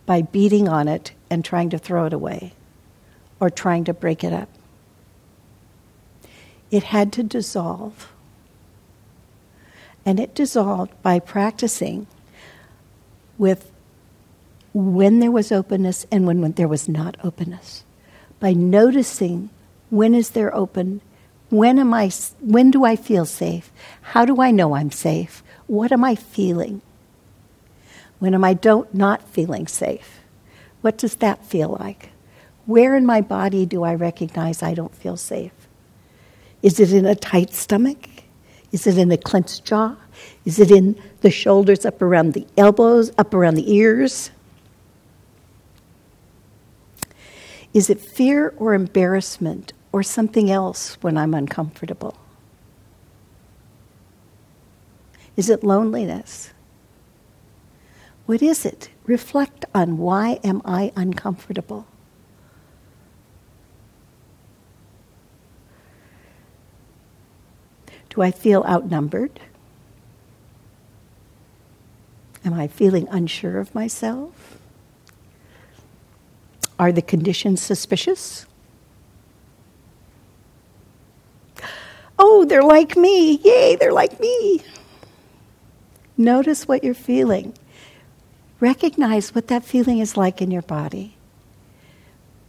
by 0.05 0.21
beating 0.21 0.67
on 0.67 0.87
it 0.87 1.11
and 1.29 1.43
trying 1.43 1.69
to 1.71 1.77
throw 1.77 2.05
it 2.05 2.13
away 2.13 2.53
or 3.39 3.49
trying 3.49 3.83
to 3.85 3.93
break 3.93 4.23
it 4.23 4.33
up. 4.33 4.49
It 6.73 6.85
had 6.85 7.13
to 7.13 7.21
dissolve. 7.21 8.11
And 10.07 10.19
it 10.19 10.33
dissolved 10.33 10.91
by 11.03 11.19
practicing 11.19 12.07
with 13.37 13.71
when 14.73 15.19
there 15.19 15.29
was 15.29 15.51
openness 15.51 16.07
and 16.11 16.25
when, 16.25 16.41
when 16.41 16.53
there 16.53 16.67
was 16.67 16.89
not 16.89 17.15
openness. 17.23 17.83
By 18.39 18.53
noticing 18.53 19.51
when 19.91 20.15
is 20.15 20.31
there 20.31 20.53
open 20.55 21.01
when 21.51 21.77
am 21.77 21.93
I 21.93 22.09
when 22.39 22.71
do 22.71 22.83
I 22.83 22.95
feel 22.95 23.25
safe? 23.25 23.71
How 24.01 24.25
do 24.25 24.41
I 24.41 24.49
know 24.49 24.73
I'm 24.73 24.89
safe? 24.89 25.43
What 25.67 25.91
am 25.91 26.03
I 26.03 26.15
feeling? 26.15 26.81
When 28.17 28.33
am 28.33 28.43
I 28.43 28.55
don't 28.55 28.91
not 28.95 29.29
feeling 29.29 29.67
safe? 29.67 30.21
What 30.81 30.97
does 30.97 31.17
that 31.17 31.45
feel 31.45 31.77
like? 31.79 32.09
Where 32.65 32.95
in 32.95 33.05
my 33.05 33.21
body 33.21 33.67
do 33.67 33.83
I 33.83 33.93
recognize 33.93 34.63
I 34.63 34.73
don't 34.73 34.95
feel 34.95 35.17
safe? 35.17 35.62
Is 36.63 36.79
it 36.79 36.93
in 36.93 37.05
a 37.05 37.13
tight 37.13 37.53
stomach? 37.53 38.09
Is 38.71 38.87
it 38.87 38.97
in 38.97 39.11
a 39.11 39.17
clenched 39.17 39.65
jaw? 39.65 39.97
Is 40.45 40.59
it 40.59 40.71
in 40.71 40.99
the 41.21 41.29
shoulders 41.29 41.85
up 41.85 42.01
around 42.01 42.33
the 42.33 42.47
elbows, 42.57 43.11
up 43.17 43.33
around 43.33 43.55
the 43.55 43.71
ears? 43.71 44.31
Is 47.73 47.89
it 47.89 47.99
fear 47.99 48.53
or 48.57 48.73
embarrassment 48.73 49.73
or 49.91 50.03
something 50.03 50.49
else 50.49 50.97
when 51.01 51.17
I'm 51.17 51.33
uncomfortable? 51.33 52.15
Is 55.35 55.49
it 55.49 55.63
loneliness? 55.63 56.51
What 58.25 58.41
is 58.41 58.65
it? 58.65 58.89
Reflect 59.05 59.65
on 59.75 59.97
why 59.97 60.39
am 60.43 60.61
I 60.63 60.93
uncomfortable? 60.95 61.87
Do 68.13 68.21
I 68.21 68.29
feel 68.29 68.63
outnumbered? 68.65 69.39
Am 72.45 72.53
I 72.53 72.67
feeling 72.67 73.07
unsure 73.09 73.59
of 73.59 73.73
myself? 73.73 74.59
Are 76.77 76.91
the 76.91 77.01
conditions 77.01 77.61
suspicious? 77.61 78.45
Oh, 82.19 82.45
they're 82.45 82.63
like 82.63 82.95
me. 82.95 83.39
Yay, 83.43 83.77
they're 83.77 83.93
like 83.93 84.19
me. 84.19 84.61
Notice 86.15 86.67
what 86.67 86.83
you're 86.83 86.93
feeling. 86.93 87.57
Recognize 88.59 89.33
what 89.33 89.47
that 89.47 89.65
feeling 89.65 89.97
is 89.97 90.15
like 90.15 90.39
in 90.39 90.51
your 90.51 90.61
body. 90.61 91.15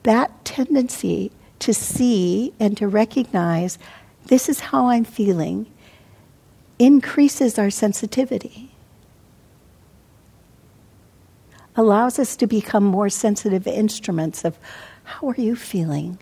That 0.03 0.45
tendency 0.45 1.33
to 1.61 1.73
see 1.73 2.53
and 2.61 2.77
to 2.77 2.87
recognize 2.87 3.79
this 4.27 4.49
is 4.49 4.61
how 4.61 4.89
I'm 4.89 5.05
feeling 5.05 5.66
increases 6.79 7.59
our 7.59 7.70
sensitivity. 7.70 8.70
Allows 11.77 12.18
us 12.18 12.37
to 12.37 12.47
become 12.47 12.85
more 12.85 13.09
sensitive 13.09 13.66
instruments 13.66 14.45
of 14.45 14.59
how 15.05 15.29
are 15.29 15.37
you 15.37 15.57
feeling? 15.57 16.18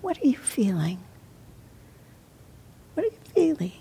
What 0.00 0.22
are 0.22 0.26
you 0.26 0.36
feeling? 0.36 0.98
What 2.94 3.06
are 3.06 3.10
you 3.10 3.24
feeling. 3.34 3.72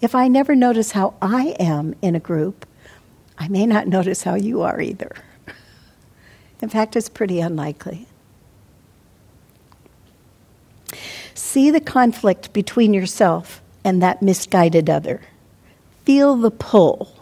If 0.00 0.14
I 0.14 0.28
never 0.28 0.54
notice 0.54 0.92
how 0.92 1.14
I 1.22 1.56
am 1.58 1.94
in 2.02 2.14
a 2.14 2.20
group, 2.20 2.66
I 3.38 3.48
may 3.48 3.66
not 3.66 3.86
notice 3.96 4.22
how 4.22 4.34
you 4.34 4.62
are 4.62 4.80
either. 4.80 5.12
In 6.60 6.68
fact, 6.68 6.96
it's 6.96 7.08
pretty 7.08 7.40
unlikely. 7.40 8.06
See 11.34 11.70
the 11.70 11.80
conflict 11.80 12.52
between 12.52 12.94
yourself 12.94 13.60
and 13.84 14.02
that 14.02 14.22
misguided 14.22 14.88
other. 14.88 15.20
Feel 16.04 16.36
the 16.36 16.50
pull. 16.50 17.12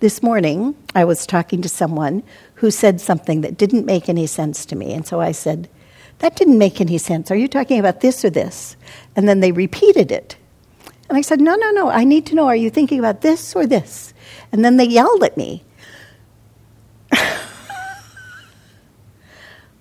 this 0.00 0.22
morning, 0.22 0.74
I 0.94 1.04
was 1.04 1.26
talking 1.26 1.60
to 1.62 1.68
someone 1.68 2.22
who 2.54 2.70
said 2.70 3.00
something 3.00 3.42
that 3.42 3.58
didn't 3.58 3.84
make 3.84 4.08
any 4.08 4.26
sense 4.26 4.64
to 4.66 4.76
me. 4.76 4.92
And 4.92 5.06
so 5.06 5.20
I 5.20 5.32
said, 5.32 5.68
That 6.20 6.36
didn't 6.36 6.58
make 6.58 6.80
any 6.80 6.98
sense. 6.98 7.30
Are 7.30 7.36
you 7.36 7.48
talking 7.48 7.78
about 7.78 8.00
this 8.00 8.24
or 8.24 8.30
this? 8.30 8.76
And 9.14 9.28
then 9.28 9.40
they 9.40 9.52
repeated 9.52 10.10
it. 10.10 10.36
And 11.08 11.18
I 11.18 11.20
said, 11.20 11.40
No, 11.40 11.54
no, 11.56 11.70
no. 11.72 11.90
I 11.90 12.04
need 12.04 12.26
to 12.26 12.34
know 12.34 12.46
are 12.46 12.56
you 12.56 12.70
thinking 12.70 12.98
about 12.98 13.20
this 13.20 13.54
or 13.54 13.66
this? 13.66 14.14
And 14.50 14.64
then 14.64 14.76
they 14.76 14.86
yelled 14.86 15.22
at 15.22 15.36
me. 15.36 15.62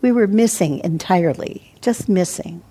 We 0.04 0.12
were 0.12 0.28
missing 0.28 0.80
entirely, 0.84 1.74
just 1.82 2.10
missing. 2.10 2.62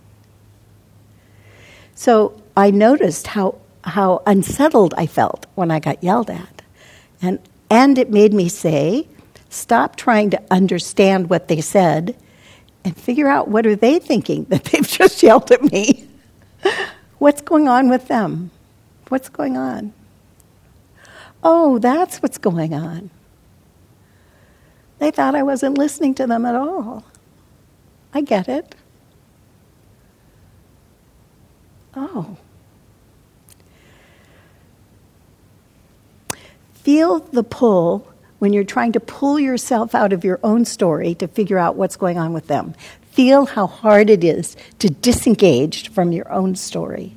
So 1.94 2.40
I 2.56 2.70
noticed 2.70 3.26
how, 3.28 3.56
how 3.84 4.22
unsettled 4.26 4.92
I 4.98 5.06
felt 5.06 5.46
when 5.54 5.70
I 5.70 5.80
got 5.80 6.04
yelled 6.04 6.28
at. 6.28 6.62
And, 7.22 7.38
and 7.70 7.96
it 7.96 8.10
made 8.10 8.34
me 8.34 8.50
say, 8.50 9.08
stop 9.48 9.96
trying 9.96 10.28
to 10.30 10.42
understand 10.50 11.30
what 11.30 11.48
they 11.48 11.62
said 11.62 12.14
and 12.84 12.94
figure 12.94 13.28
out 13.28 13.48
what 13.48 13.66
are 13.66 13.76
they 13.76 13.98
thinking 13.98 14.44
that 14.50 14.64
they've 14.64 14.86
just 14.86 15.22
yelled 15.22 15.50
at 15.50 15.62
me. 15.62 16.06
what's 17.18 17.40
going 17.40 17.66
on 17.66 17.88
with 17.88 18.08
them? 18.08 18.50
What's 19.08 19.30
going 19.30 19.56
on? 19.56 19.94
Oh, 21.42 21.78
that's 21.78 22.22
what's 22.22 22.38
going 22.38 22.74
on. 22.74 23.10
They 24.98 25.10
thought 25.10 25.34
I 25.34 25.42
wasn't 25.42 25.78
listening 25.78 26.14
to 26.16 26.26
them 26.26 26.44
at 26.44 26.54
all. 26.54 27.04
I 28.14 28.20
get 28.20 28.48
it. 28.48 28.74
Oh. 31.94 32.36
Feel 36.74 37.20
the 37.20 37.44
pull 37.44 38.08
when 38.38 38.52
you're 38.52 38.64
trying 38.64 38.92
to 38.92 39.00
pull 39.00 39.38
yourself 39.38 39.94
out 39.94 40.12
of 40.12 40.24
your 40.24 40.40
own 40.42 40.64
story 40.64 41.14
to 41.14 41.28
figure 41.28 41.58
out 41.58 41.76
what's 41.76 41.96
going 41.96 42.18
on 42.18 42.32
with 42.32 42.48
them. 42.48 42.74
Feel 43.12 43.46
how 43.46 43.66
hard 43.66 44.10
it 44.10 44.24
is 44.24 44.56
to 44.78 44.88
disengage 44.88 45.90
from 45.90 46.12
your 46.12 46.30
own 46.32 46.56
story. 46.56 47.14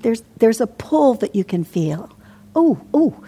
There's, 0.00 0.22
there's 0.38 0.60
a 0.60 0.66
pull 0.66 1.14
that 1.14 1.34
you 1.34 1.44
can 1.44 1.64
feel. 1.64 2.10
Oh, 2.54 2.80
oh. 2.92 3.24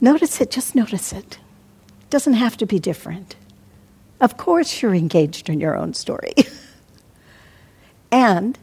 Notice 0.00 0.40
it, 0.40 0.50
just 0.50 0.74
notice 0.74 1.12
it. 1.12 1.38
Doesn't 2.10 2.34
have 2.34 2.56
to 2.58 2.66
be 2.66 2.78
different. 2.78 3.36
Of 4.20 4.36
course, 4.36 4.82
you're 4.82 4.94
engaged 4.94 5.48
in 5.48 5.60
your 5.60 5.76
own 5.76 5.94
story. 5.94 6.34
and 8.12 8.58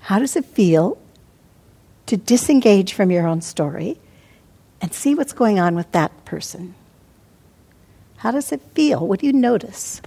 how 0.00 0.18
does 0.18 0.36
it 0.36 0.44
feel 0.44 0.98
to 2.06 2.16
disengage 2.16 2.92
from 2.92 3.10
your 3.10 3.26
own 3.26 3.40
story 3.40 3.98
and 4.80 4.92
see 4.92 5.14
what's 5.14 5.32
going 5.32 5.58
on 5.58 5.74
with 5.74 5.90
that 5.92 6.24
person? 6.24 6.74
How 8.18 8.30
does 8.30 8.52
it 8.52 8.60
feel? 8.74 9.06
What 9.06 9.20
do 9.20 9.26
you 9.26 9.32
notice? 9.32 10.02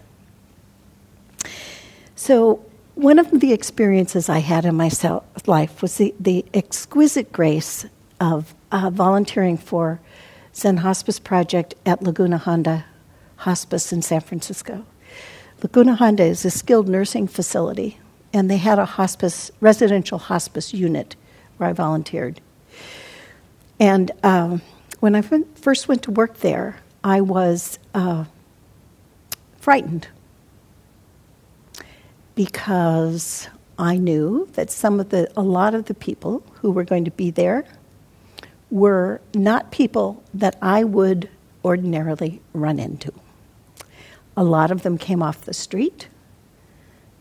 So, 2.16 2.66
one 2.96 3.20
of 3.20 3.42
the 3.42 3.52
experiences 3.52 4.30
I 4.30 4.40
had 4.40 4.64
in 4.64 4.76
my 4.76 4.90
life 5.46 5.82
was 5.82 5.98
the, 5.98 6.16
the 6.18 6.46
exquisite 6.54 7.34
grace 7.34 7.86
of 8.22 8.56
uh, 8.72 8.90
volunteering 8.90 9.58
for 9.58 10.00
Zen 10.56 10.78
Hospice 10.78 11.20
Project 11.20 11.76
at 11.86 12.02
Laguna 12.02 12.38
Honda 12.38 12.86
Hospice 13.38 13.92
in 13.92 14.02
San 14.02 14.22
Francisco. 14.22 14.86
Laguna 15.62 15.96
Honda 15.96 16.24
is 16.24 16.46
a 16.46 16.50
skilled 16.50 16.88
nursing 16.88 17.28
facility, 17.28 18.00
and 18.32 18.50
they 18.50 18.56
had 18.58 18.80
a 18.80 18.86
hospice, 18.86 19.52
residential 19.60 20.18
hospice 20.18 20.74
unit 20.74 21.18
where 21.58 21.70
I 21.70 21.74
volunteered. 21.74 22.40
And 23.82 24.12
um, 24.24 24.62
when 25.02 25.14
I 25.14 25.22
first 25.22 25.90
went 25.90 26.04
to 26.04 26.12
work 26.12 26.38
there, 26.38 26.78
I 27.04 27.20
was 27.20 27.78
uh, 27.94 28.24
frightened 29.58 30.08
because 32.36 33.50
I 33.78 33.98
knew 33.98 34.48
that 34.54 34.72
some 34.72 35.02
of 35.02 35.10
the, 35.10 35.30
a 35.36 35.42
lot 35.44 35.76
of 35.76 35.86
the 35.86 35.94
people 35.94 36.44
who 36.62 36.72
were 36.72 36.86
going 36.86 37.04
to 37.04 37.12
be 37.12 37.30
there 37.30 37.66
were 38.76 39.22
not 39.34 39.72
people 39.72 40.22
that 40.34 40.58
I 40.62 40.84
would 40.84 41.30
ordinarily 41.64 42.42
run 42.52 42.78
into. 42.78 43.14
A 44.36 44.44
lot 44.44 44.70
of 44.70 44.84
them 44.84 44.98
came 44.98 45.24
off 45.24 45.46
the 45.46 45.54
street. 45.54 46.10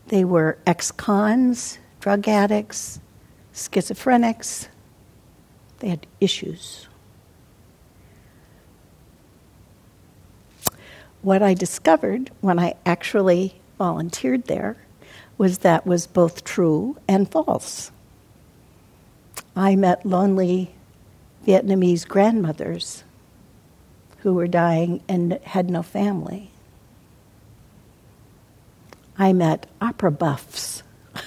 They 0.09 0.25
were 0.25 0.57
ex 0.67 0.91
cons, 0.91 1.79
drug 2.01 2.27
addicts, 2.27 2.99
schizophrenics. 3.53 4.67
They 5.79 5.87
had 5.87 6.05
issues. 6.19 6.89
What 11.21 11.41
I 11.41 11.53
discovered 11.53 12.31
when 12.41 12.59
I 12.59 12.73
actually 12.85 13.61
volunteered 13.77 14.47
there 14.47 14.75
was 15.37 15.59
that 15.59 15.87
was 15.87 16.05
both 16.05 16.43
true 16.43 16.97
and 17.07 17.31
false. 17.31 17.91
I 19.55 19.77
met 19.77 20.05
lonely 20.05 20.74
Vietnamese 21.45 22.07
grandmothers 22.07 23.03
who 24.19 24.33
were 24.33 24.47
dying 24.47 25.03
and 25.07 25.39
had 25.43 25.69
no 25.69 25.83
family. 25.83 26.49
I 29.17 29.33
met 29.33 29.67
opera 29.79 30.11
buffs. 30.11 30.83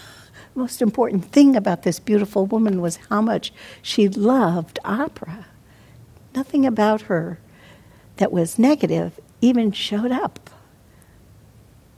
Most 0.54 0.82
important 0.82 1.26
thing 1.26 1.54
about 1.54 1.84
this 1.84 2.00
beautiful 2.00 2.44
woman 2.44 2.80
was 2.80 2.98
how 3.08 3.20
much 3.20 3.52
she 3.80 4.08
loved 4.08 4.78
opera. 4.84 5.46
Nothing 6.34 6.66
about 6.66 7.02
her 7.02 7.38
that 8.16 8.32
was 8.32 8.58
negative 8.58 9.18
even 9.40 9.72
showed 9.72 10.10
up. 10.10 10.50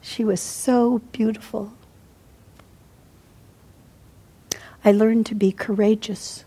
She 0.03 0.25
was 0.25 0.41
so 0.41 1.01
beautiful. 1.13 1.73
I 4.85 4.93
learned 4.93 5.27
to 5.27 5.35
be 5.35 5.53
courageous. 5.53 6.45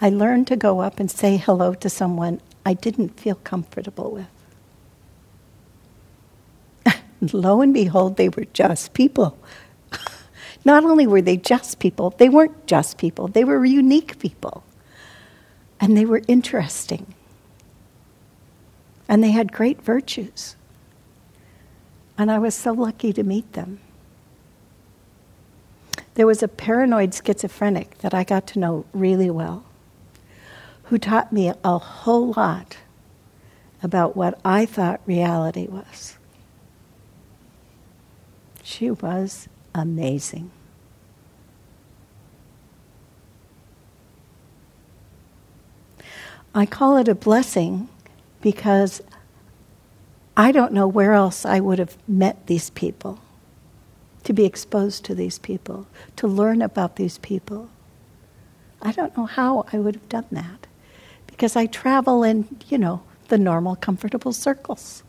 I 0.00 0.10
learned 0.10 0.46
to 0.48 0.56
go 0.56 0.80
up 0.80 1.00
and 1.00 1.10
say 1.10 1.36
hello 1.36 1.74
to 1.74 1.90
someone 1.90 2.40
I 2.64 2.74
didn't 2.74 3.18
feel 3.18 3.34
comfortable 3.34 4.12
with. 4.12 4.28
lo 7.32 7.60
and 7.60 7.74
behold, 7.74 8.16
they 8.16 8.28
were 8.28 8.44
just 8.52 8.92
people. 8.92 9.36
Not 10.64 10.84
only 10.84 11.06
were 11.06 11.22
they 11.22 11.36
just 11.36 11.80
people, 11.80 12.10
they 12.10 12.28
weren't 12.28 12.66
just 12.66 12.96
people, 12.96 13.26
they 13.26 13.42
were 13.42 13.64
unique 13.64 14.18
people. 14.20 14.62
And 15.80 15.96
they 15.96 16.04
were 16.04 16.22
interesting. 16.28 17.14
And 19.08 19.22
they 19.22 19.30
had 19.30 19.52
great 19.52 19.82
virtues. 19.82 20.54
And 22.16 22.30
I 22.30 22.38
was 22.38 22.54
so 22.54 22.72
lucky 22.72 23.12
to 23.12 23.22
meet 23.22 23.52
them. 23.54 23.80
There 26.14 26.26
was 26.26 26.42
a 26.42 26.48
paranoid 26.48 27.14
schizophrenic 27.14 27.98
that 27.98 28.12
I 28.12 28.24
got 28.24 28.46
to 28.48 28.58
know 28.58 28.84
really 28.92 29.30
well 29.30 29.64
who 30.88 30.98
taught 30.98 31.30
me 31.30 31.52
a 31.62 31.78
whole 31.78 32.32
lot 32.32 32.78
about 33.82 34.16
what 34.16 34.40
I 34.42 34.64
thought 34.64 35.02
reality 35.04 35.66
was. 35.66 36.16
She 38.62 38.90
was 38.90 39.48
amazing. 39.74 40.50
I 46.54 46.64
call 46.64 46.96
it 46.96 47.06
a 47.06 47.14
blessing 47.14 47.88
because 48.40 49.02
I 50.38 50.52
don't 50.52 50.72
know 50.72 50.88
where 50.88 51.12
else 51.12 51.44
I 51.44 51.60
would 51.60 51.78
have 51.78 51.98
met 52.08 52.46
these 52.46 52.70
people, 52.70 53.20
to 54.24 54.32
be 54.32 54.46
exposed 54.46 55.04
to 55.04 55.14
these 55.14 55.38
people, 55.38 55.86
to 56.16 56.26
learn 56.26 56.62
about 56.62 56.96
these 56.96 57.18
people. 57.18 57.68
I 58.80 58.92
don't 58.92 59.14
know 59.18 59.26
how 59.26 59.66
I 59.70 59.78
would 59.78 59.94
have 59.94 60.08
done 60.08 60.26
that 60.30 60.67
because 61.38 61.54
I 61.54 61.66
travel 61.66 62.24
in, 62.24 62.48
you 62.66 62.78
know, 62.78 63.00
the 63.28 63.38
normal, 63.38 63.76
comfortable 63.76 64.32
circles. 64.32 65.04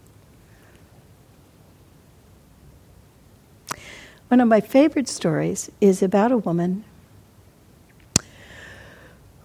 One 4.27 4.39
of 4.39 4.47
my 4.47 4.61
favorite 4.61 5.07
stories 5.07 5.71
is 5.81 6.03
about 6.03 6.31
a 6.31 6.37
woman 6.37 6.83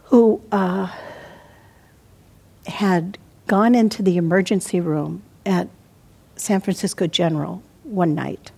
who 0.04 0.42
uh, 0.52 0.92
had 2.66 3.16
gone 3.46 3.74
into 3.74 4.02
the 4.02 4.18
emergency 4.18 4.78
room 4.78 5.22
at 5.46 5.68
San 6.36 6.60
Francisco 6.60 7.06
General 7.06 7.62
one 7.84 8.14
night. 8.14 8.50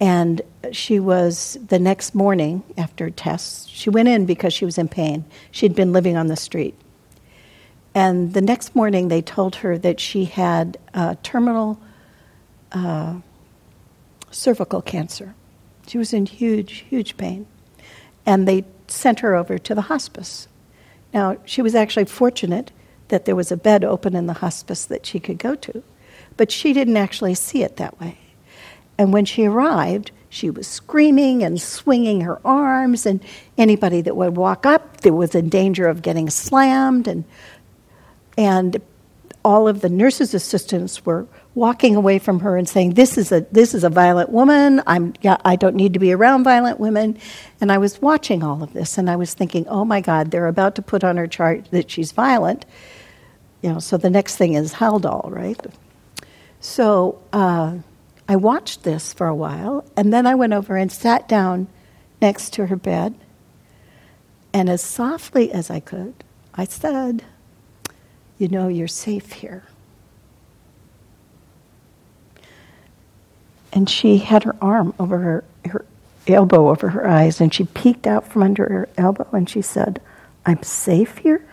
And 0.00 0.42
she 0.72 0.98
was, 0.98 1.56
the 1.68 1.78
next 1.78 2.16
morning 2.16 2.64
after 2.76 3.10
tests, 3.10 3.68
she 3.68 3.90
went 3.90 4.08
in 4.08 4.26
because 4.26 4.52
she 4.52 4.64
was 4.64 4.76
in 4.76 4.88
pain. 4.88 5.24
She'd 5.52 5.76
been 5.76 5.92
living 5.92 6.16
on 6.16 6.26
the 6.26 6.34
street. 6.34 6.74
And 7.96 8.34
the 8.34 8.42
next 8.42 8.76
morning, 8.76 9.08
they 9.08 9.22
told 9.22 9.56
her 9.56 9.78
that 9.78 10.00
she 10.00 10.26
had 10.26 10.76
terminal 11.22 11.80
uh, 12.70 13.20
cervical 14.30 14.82
cancer. 14.82 15.34
She 15.86 15.96
was 15.96 16.12
in 16.12 16.26
huge, 16.26 16.84
huge 16.90 17.16
pain. 17.16 17.46
And 18.26 18.46
they 18.46 18.66
sent 18.86 19.20
her 19.20 19.34
over 19.34 19.56
to 19.56 19.74
the 19.74 19.80
hospice. 19.80 20.46
Now, 21.14 21.38
she 21.46 21.62
was 21.62 21.74
actually 21.74 22.04
fortunate 22.04 22.70
that 23.08 23.24
there 23.24 23.34
was 23.34 23.50
a 23.50 23.56
bed 23.56 23.82
open 23.82 24.14
in 24.14 24.26
the 24.26 24.34
hospice 24.34 24.84
that 24.84 25.06
she 25.06 25.18
could 25.18 25.38
go 25.38 25.54
to, 25.54 25.82
but 26.36 26.52
she 26.52 26.74
didn't 26.74 26.98
actually 26.98 27.34
see 27.34 27.62
it 27.62 27.78
that 27.78 27.98
way. 27.98 28.18
And 28.98 29.10
when 29.10 29.24
she 29.24 29.46
arrived, 29.46 30.10
she 30.28 30.50
was 30.50 30.66
screaming 30.66 31.42
and 31.42 31.58
swinging 31.58 32.22
her 32.22 32.46
arms, 32.46 33.06
and 33.06 33.22
anybody 33.56 34.02
that 34.02 34.16
would 34.16 34.36
walk 34.36 34.66
up, 34.66 35.00
there 35.00 35.14
was 35.14 35.34
in 35.34 35.48
danger 35.48 35.86
of 35.86 36.02
getting 36.02 36.28
slammed. 36.28 37.08
And, 37.08 37.24
and 38.36 38.80
all 39.44 39.68
of 39.68 39.80
the 39.80 39.88
nurses' 39.88 40.34
assistants 40.34 41.06
were 41.06 41.26
walking 41.54 41.94
away 41.94 42.18
from 42.18 42.40
her 42.40 42.56
and 42.56 42.68
saying, 42.68 42.94
"This 42.94 43.16
is 43.16 43.32
a 43.32 43.46
this 43.52 43.74
is 43.74 43.84
a 43.84 43.90
violent 43.90 44.30
woman. 44.30 44.82
I'm 44.86 45.14
I 45.24 45.56
don't 45.56 45.76
need 45.76 45.92
to 45.94 45.98
be 45.98 46.12
around 46.12 46.44
violent 46.44 46.80
women." 46.80 47.18
And 47.60 47.70
I 47.70 47.78
was 47.78 48.02
watching 48.02 48.42
all 48.42 48.62
of 48.62 48.72
this, 48.72 48.98
and 48.98 49.08
I 49.08 49.16
was 49.16 49.34
thinking, 49.34 49.66
"Oh 49.68 49.84
my 49.84 50.00
God, 50.00 50.30
they're 50.30 50.46
about 50.46 50.74
to 50.76 50.82
put 50.82 51.04
on 51.04 51.16
her 51.16 51.26
chart 51.26 51.68
that 51.70 51.90
she's 51.90 52.12
violent." 52.12 52.66
You 53.62 53.72
know, 53.74 53.78
so 53.78 53.96
the 53.96 54.10
next 54.10 54.36
thing 54.36 54.54
is 54.54 54.74
Haldol, 54.74 55.30
right? 55.30 55.60
So. 56.60 57.18
Uh, 57.32 57.78
I 58.28 58.36
watched 58.36 58.82
this 58.82 59.12
for 59.12 59.28
a 59.28 59.34
while, 59.34 59.84
and 59.96 60.12
then 60.12 60.26
I 60.26 60.34
went 60.34 60.52
over 60.52 60.76
and 60.76 60.90
sat 60.90 61.28
down 61.28 61.68
next 62.20 62.52
to 62.54 62.66
her 62.66 62.76
bed. 62.76 63.14
And 64.52 64.68
as 64.68 64.82
softly 64.82 65.52
as 65.52 65.70
I 65.70 65.80
could, 65.80 66.24
I 66.54 66.64
said, 66.64 67.24
You 68.38 68.48
know, 68.48 68.68
you're 68.68 68.88
safe 68.88 69.32
here. 69.32 69.64
And 73.72 73.88
she 73.88 74.18
had 74.18 74.44
her 74.44 74.56
arm 74.60 74.94
over 74.98 75.18
her, 75.18 75.44
her 75.66 75.84
elbow 76.26 76.70
over 76.70 76.90
her 76.90 77.06
eyes, 77.06 77.40
and 77.40 77.52
she 77.52 77.64
peeked 77.64 78.06
out 78.06 78.26
from 78.26 78.42
under 78.42 78.68
her 78.68 78.88
elbow 78.96 79.28
and 79.32 79.48
she 79.48 79.62
said, 79.62 80.00
I'm 80.44 80.62
safe 80.62 81.18
here? 81.18 81.44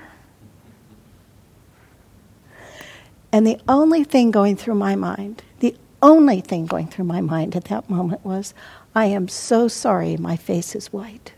And 3.32 3.48
the 3.48 3.60
only 3.68 4.04
thing 4.04 4.30
going 4.30 4.56
through 4.56 4.76
my 4.76 4.96
mind, 4.96 5.42
the 5.60 5.76
only 6.02 6.40
thing 6.40 6.68
going 6.68 6.88
through 6.88 7.06
my 7.06 7.20
mind 7.20 7.56
at 7.56 7.66
that 7.66 7.90
moment 7.90 8.24
was, 8.24 8.54
I 8.94 9.06
am 9.06 9.28
so 9.28 9.68
sorry 9.68 10.18
my 10.18 10.36
face 10.36 10.76
is 10.76 10.94
white. 10.94 11.34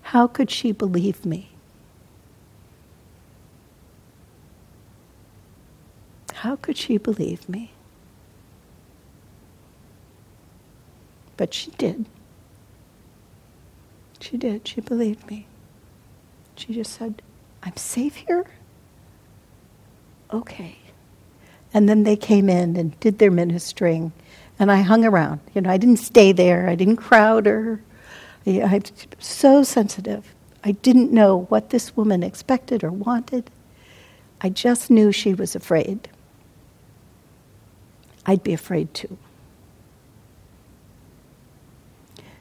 How 0.00 0.26
could 0.26 0.50
she 0.50 0.72
believe 0.72 1.26
me? 1.26 1.50
How 6.40 6.56
could 6.56 6.76
she 6.76 6.98
believe 6.98 7.48
me? 7.48 7.72
But 11.38 11.54
she 11.54 11.70
did. 11.72 12.04
She 14.20 14.36
did. 14.36 14.68
She 14.68 14.82
believed 14.82 15.26
me. 15.30 15.46
She 16.54 16.74
just 16.74 16.92
said, 16.92 17.22
I'm 17.62 17.76
safe 17.78 18.16
here? 18.16 18.44
Okay. 20.30 20.76
And 21.72 21.88
then 21.88 22.02
they 22.04 22.16
came 22.16 22.50
in 22.50 22.76
and 22.76 22.98
did 23.00 23.18
their 23.18 23.30
ministering. 23.30 24.12
And 24.58 24.70
I 24.70 24.82
hung 24.82 25.06
around. 25.06 25.40
You 25.54 25.62
know, 25.62 25.70
I 25.70 25.78
didn't 25.78 25.98
stay 25.98 26.32
there. 26.32 26.68
I 26.68 26.74
didn't 26.74 26.96
crowd 26.96 27.46
her. 27.46 27.80
I, 28.46 28.62
I 28.62 28.82
so 29.18 29.62
sensitive. 29.62 30.34
I 30.62 30.72
didn't 30.72 31.12
know 31.12 31.46
what 31.48 31.70
this 31.70 31.96
woman 31.96 32.22
expected 32.22 32.84
or 32.84 32.90
wanted. 32.90 33.50
I 34.42 34.50
just 34.50 34.90
knew 34.90 35.12
she 35.12 35.32
was 35.32 35.56
afraid. 35.56 36.10
I'd 38.26 38.42
be 38.42 38.52
afraid 38.52 38.92
too. 38.92 39.16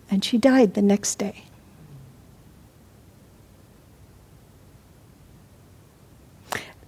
And 0.09 0.23
she 0.23 0.37
died 0.37 0.73
the 0.73 0.81
next 0.81 1.15
day. 1.15 1.43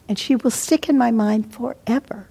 And 0.10 0.18
she 0.18 0.36
will 0.36 0.52
stick 0.52 0.88
in 0.90 0.98
my 0.98 1.12
mind 1.12 1.54
forever. 1.54 2.28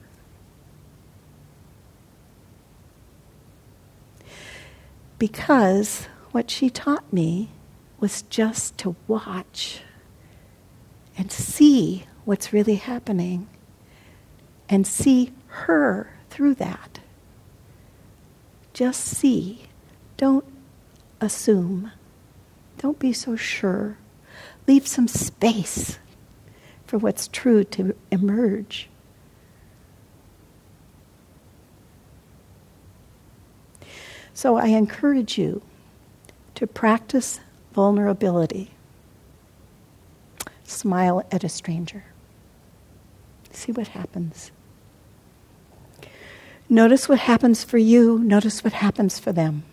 because 5.18 6.08
what 6.32 6.50
she 6.50 6.70
taught 6.70 7.12
me 7.12 7.50
was 7.98 8.22
just 8.22 8.76
to 8.78 8.94
watch 9.06 9.80
and 11.16 11.32
see 11.32 12.04
what's 12.24 12.52
really 12.52 12.74
happening 12.74 13.48
and 14.68 14.86
see 14.86 15.32
her 15.46 16.10
through 16.36 16.54
that. 16.54 17.00
Just 18.74 19.00
see. 19.00 19.62
Don't 20.18 20.44
assume. 21.18 21.92
Don't 22.76 22.98
be 22.98 23.14
so 23.14 23.36
sure. 23.36 23.96
Leave 24.66 24.86
some 24.86 25.08
space 25.08 25.98
for 26.84 26.98
what's 26.98 27.26
true 27.26 27.64
to 27.64 27.96
emerge. 28.10 28.90
So 34.34 34.56
I 34.56 34.66
encourage 34.66 35.38
you 35.38 35.62
to 36.56 36.66
practice 36.66 37.40
vulnerability. 37.72 38.72
Smile 40.64 41.26
at 41.32 41.44
a 41.44 41.48
stranger. 41.48 42.04
See 43.52 43.72
what 43.72 43.88
happens. 43.88 44.50
Notice 46.68 47.08
what 47.08 47.18
happens 47.18 47.62
for 47.62 47.78
you, 47.78 48.18
notice 48.18 48.64
what 48.64 48.72
happens 48.72 49.18
for 49.18 49.32
them. 49.32 49.64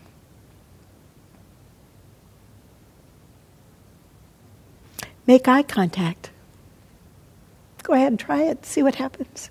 Make 5.25 5.47
eye 5.47 5.63
contact. 5.63 6.29
Go 7.81 7.93
ahead 7.93 8.11
and 8.11 8.19
try 8.19 8.43
it, 8.43 8.65
see 8.65 8.83
what 8.83 8.95
happens. 8.95 9.49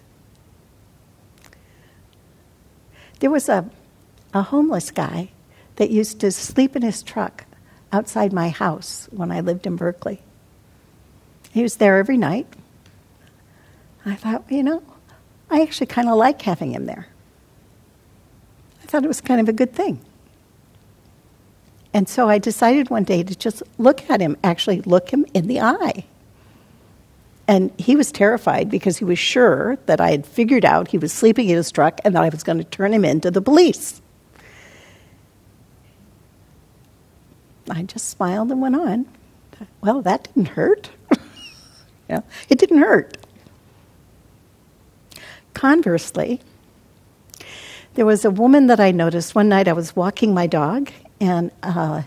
There 3.21 3.31
was 3.31 3.49
a 3.49 3.71
a 4.35 4.43
homeless 4.43 4.91
guy 4.91 5.31
that 5.77 5.91
used 5.91 6.21
to 6.21 6.31
sleep 6.31 6.77
in 6.77 6.83
his 6.83 7.03
truck 7.03 7.45
outside 7.93 8.33
my 8.33 8.49
house 8.49 9.09
when 9.11 9.31
I 9.31 9.41
lived 9.41 9.67
in 9.67 9.77
Berkeley. 9.77 10.23
He 11.53 11.63
was 11.63 11.77
there 11.77 11.99
every 11.99 12.17
night. 12.17 12.47
I 14.07 14.15
thought, 14.15 14.45
you 14.51 14.63
know, 14.63 14.83
I 15.51 15.61
actually 15.61 15.87
kind 15.87 16.09
of 16.09 16.17
like 16.17 16.41
having 16.43 16.73
him 16.73 16.87
there. 16.87 17.09
Thought 18.93 19.05
it 19.05 19.09
was 19.09 19.23
kind 19.23 19.41
of 19.41 19.49
a 19.49 19.55
good 19.55 19.73
thing. 19.73 20.01
And 21.95 22.07
so 22.07 22.29
I 22.29 22.37
decided 22.37 22.91
one 22.91 23.05
day 23.05 23.23
to 23.23 23.35
just 23.35 23.63
look 23.79 24.11
at 24.11 24.21
him, 24.21 24.37
actually 24.45 24.83
look 24.83 25.09
him 25.09 25.25
in 25.33 25.47
the 25.47 25.63
eye. 25.63 26.05
And 27.49 27.73
he 27.79 27.97
was 27.97 28.13
terrified 28.13 28.71
because 28.71 28.99
he 28.99 29.07
was 29.07 29.19
sure 29.19 29.79
that 29.87 29.99
I 29.99 30.11
had 30.11 30.27
figured 30.27 30.67
out 30.67 30.89
he 30.89 30.99
was 30.99 31.11
sleeping 31.11 31.49
in 31.49 31.57
his 31.57 31.73
truck 31.73 32.03
and 32.05 32.15
that 32.15 32.23
I 32.23 32.29
was 32.29 32.43
going 32.43 32.59
to 32.59 32.65
turn 32.65 32.93
him 32.93 33.03
in 33.03 33.23
to 33.23 33.31
the 33.31 33.41
police. 33.41 34.03
I 37.71 37.85
just 37.85 38.11
smiled 38.11 38.51
and 38.51 38.61
went 38.61 38.77
on. 38.77 39.07
Well, 39.81 40.03
that 40.03 40.25
didn't 40.25 40.49
hurt. 40.49 40.91
yeah, 42.11 42.21
it 42.51 42.59
didn't 42.59 42.81
hurt. 42.81 43.17
Conversely, 45.55 46.43
there 47.95 48.07
was 48.07 48.25
a 48.25 48.31
woman 48.31 48.67
that 48.69 48.81
I 48.81 48.91
noticed 48.91 49.35
one 49.35 49.49
night. 49.49 49.69
I 49.69 49.73
was 49.73 49.95
walking 49.95 50.33
my 50.33 50.47
dog, 50.47 50.91
and 51.21 51.51
uh, 51.63 52.03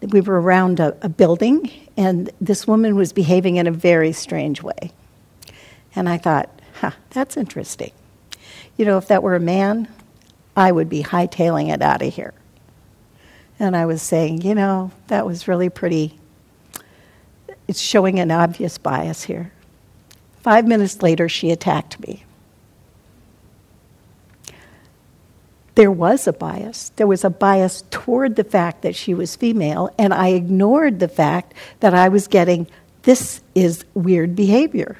we 0.00 0.20
were 0.20 0.40
around 0.40 0.80
a, 0.80 0.96
a 1.02 1.08
building, 1.08 1.70
and 1.96 2.30
this 2.40 2.66
woman 2.66 2.94
was 2.94 3.12
behaving 3.12 3.56
in 3.56 3.66
a 3.66 3.70
very 3.72 4.12
strange 4.12 4.62
way. 4.62 4.92
And 5.94 6.08
I 6.08 6.18
thought, 6.18 6.50
huh, 6.80 6.92
that's 7.10 7.36
interesting. 7.36 7.92
You 8.76 8.84
know, 8.84 8.98
if 8.98 9.08
that 9.08 9.22
were 9.22 9.34
a 9.34 9.40
man, 9.40 9.88
I 10.56 10.72
would 10.72 10.88
be 10.88 11.02
hightailing 11.02 11.72
it 11.72 11.82
out 11.82 12.02
of 12.02 12.14
here. 12.14 12.34
And 13.58 13.76
I 13.76 13.86
was 13.86 14.02
saying, 14.02 14.42
you 14.42 14.54
know, 14.54 14.92
that 15.08 15.26
was 15.26 15.48
really 15.48 15.68
pretty. 15.68 16.18
It's 17.66 17.80
showing 17.80 18.20
an 18.20 18.30
obvious 18.30 18.78
bias 18.78 19.24
here. 19.24 19.52
Five 20.42 20.66
minutes 20.66 21.02
later, 21.02 21.28
she 21.28 21.50
attacked 21.50 21.98
me. 22.00 22.24
There 25.78 25.92
was 25.92 26.26
a 26.26 26.32
bias. 26.32 26.90
There 26.96 27.06
was 27.06 27.22
a 27.22 27.30
bias 27.30 27.84
toward 27.92 28.34
the 28.34 28.42
fact 28.42 28.82
that 28.82 28.96
she 28.96 29.14
was 29.14 29.36
female, 29.36 29.94
and 29.96 30.12
I 30.12 30.30
ignored 30.30 30.98
the 30.98 31.06
fact 31.06 31.54
that 31.78 31.94
I 31.94 32.08
was 32.08 32.26
getting 32.26 32.66
this 33.02 33.42
is 33.54 33.84
weird 33.94 34.34
behavior. 34.34 34.96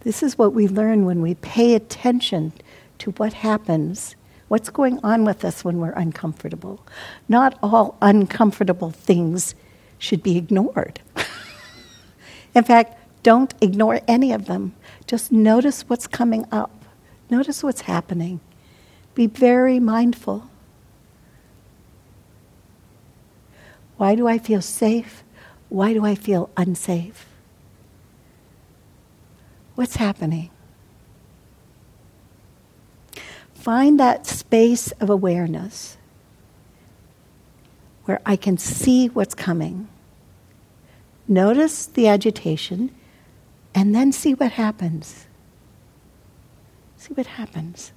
This 0.00 0.22
is 0.22 0.36
what 0.36 0.52
we 0.52 0.68
learn 0.68 1.06
when 1.06 1.22
we 1.22 1.36
pay 1.36 1.74
attention 1.74 2.52
to 2.98 3.12
what 3.12 3.32
happens, 3.32 4.16
what's 4.48 4.68
going 4.68 5.00
on 5.02 5.24
with 5.24 5.42
us 5.42 5.64
when 5.64 5.78
we're 5.78 5.92
uncomfortable. 5.92 6.84
Not 7.26 7.58
all 7.62 7.96
uncomfortable 8.02 8.90
things 8.90 9.54
should 9.96 10.22
be 10.22 10.36
ignored. 10.36 11.00
In 12.54 12.64
fact, 12.64 12.98
don't 13.22 13.54
ignore 13.62 14.02
any 14.06 14.30
of 14.30 14.44
them. 14.44 14.74
Just 15.06 15.32
notice 15.32 15.88
what's 15.88 16.06
coming 16.06 16.44
up, 16.52 16.83
notice 17.30 17.62
what's 17.62 17.82
happening. 17.82 18.40
Be 19.14 19.26
very 19.26 19.80
mindful. 19.80 20.50
Why 23.96 24.14
do 24.14 24.26
I 24.26 24.38
feel 24.38 24.60
safe? 24.60 25.22
Why 25.68 25.92
do 25.92 26.04
I 26.04 26.14
feel 26.14 26.50
unsafe? 26.56 27.26
What's 29.74 29.96
happening? 29.96 30.50
Find 33.54 33.98
that 33.98 34.26
space 34.26 34.92
of 34.92 35.08
awareness 35.08 35.96
where 38.04 38.20
I 38.26 38.36
can 38.36 38.58
see 38.58 39.08
what's 39.08 39.34
coming. 39.34 39.88
Notice 41.26 41.86
the 41.86 42.06
agitation 42.06 42.94
and 43.74 43.94
then 43.94 44.12
see 44.12 44.34
what 44.34 44.52
happens. 44.52 45.26
See 47.04 47.12
what 47.12 47.26
happens. 47.26 47.92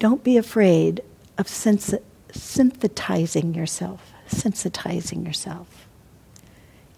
Don't 0.00 0.24
be 0.24 0.36
afraid 0.36 1.02
of 1.38 1.46
sensi- 1.46 2.00
synthesizing 2.32 3.54
yourself, 3.54 4.12
sensitizing 4.28 5.24
yourself. 5.24 5.86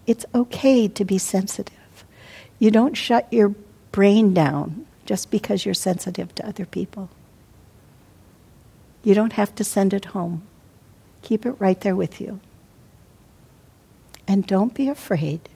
It's 0.07 0.25
okay 0.33 0.87
to 0.87 1.05
be 1.05 1.19
sensitive. 1.19 2.03
You 2.57 2.71
don't 2.71 2.97
shut 2.97 3.31
your 3.31 3.53
brain 3.91 4.33
down 4.33 4.87
just 5.05 5.29
because 5.29 5.63
you're 5.63 5.75
sensitive 5.75 6.33
to 6.33 6.47
other 6.47 6.65
people. 6.65 7.11
You 9.03 9.13
don't 9.13 9.33
have 9.33 9.53
to 9.53 9.63
send 9.63 9.93
it 9.93 10.05
home. 10.05 10.41
Keep 11.21 11.45
it 11.45 11.55
right 11.59 11.79
there 11.81 11.95
with 11.95 12.19
you. 12.19 12.39
And 14.27 14.45
don't 14.45 14.73
be 14.73 14.87
afraid 14.87 15.49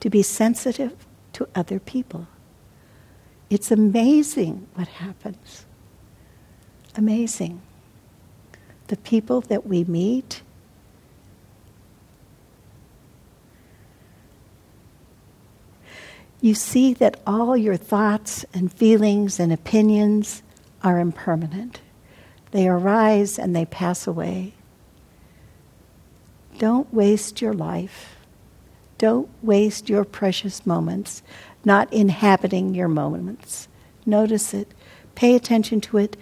to 0.00 0.10
be 0.10 0.22
sensitive 0.22 0.94
to 1.34 1.48
other 1.54 1.78
people. 1.78 2.26
It's 3.50 3.70
amazing 3.70 4.66
what 4.74 4.88
happens. 4.88 5.66
Amazing. 6.96 7.60
The 8.88 8.96
people 8.96 9.40
that 9.42 9.66
we 9.66 9.84
meet. 9.84 10.42
You 16.40 16.54
see 16.54 16.92
that 16.94 17.20
all 17.26 17.56
your 17.56 17.76
thoughts 17.76 18.44
and 18.52 18.72
feelings 18.72 19.38
and 19.38 19.52
opinions 19.52 20.42
are 20.82 20.98
impermanent. 20.98 21.80
They 22.50 22.68
arise 22.68 23.38
and 23.38 23.54
they 23.54 23.64
pass 23.64 24.06
away. 24.06 24.54
Don't 26.62 26.94
waste 26.94 27.42
your 27.42 27.54
life. 27.54 28.14
Don't 28.96 29.28
waste 29.42 29.88
your 29.88 30.04
precious 30.04 30.64
moments 30.64 31.20
not 31.64 31.92
inhabiting 31.92 32.72
your 32.72 32.86
moments. 32.86 33.66
Notice 34.06 34.54
it, 34.54 34.68
pay 35.16 35.34
attention 35.34 35.80
to 35.80 35.98
it, 35.98 36.16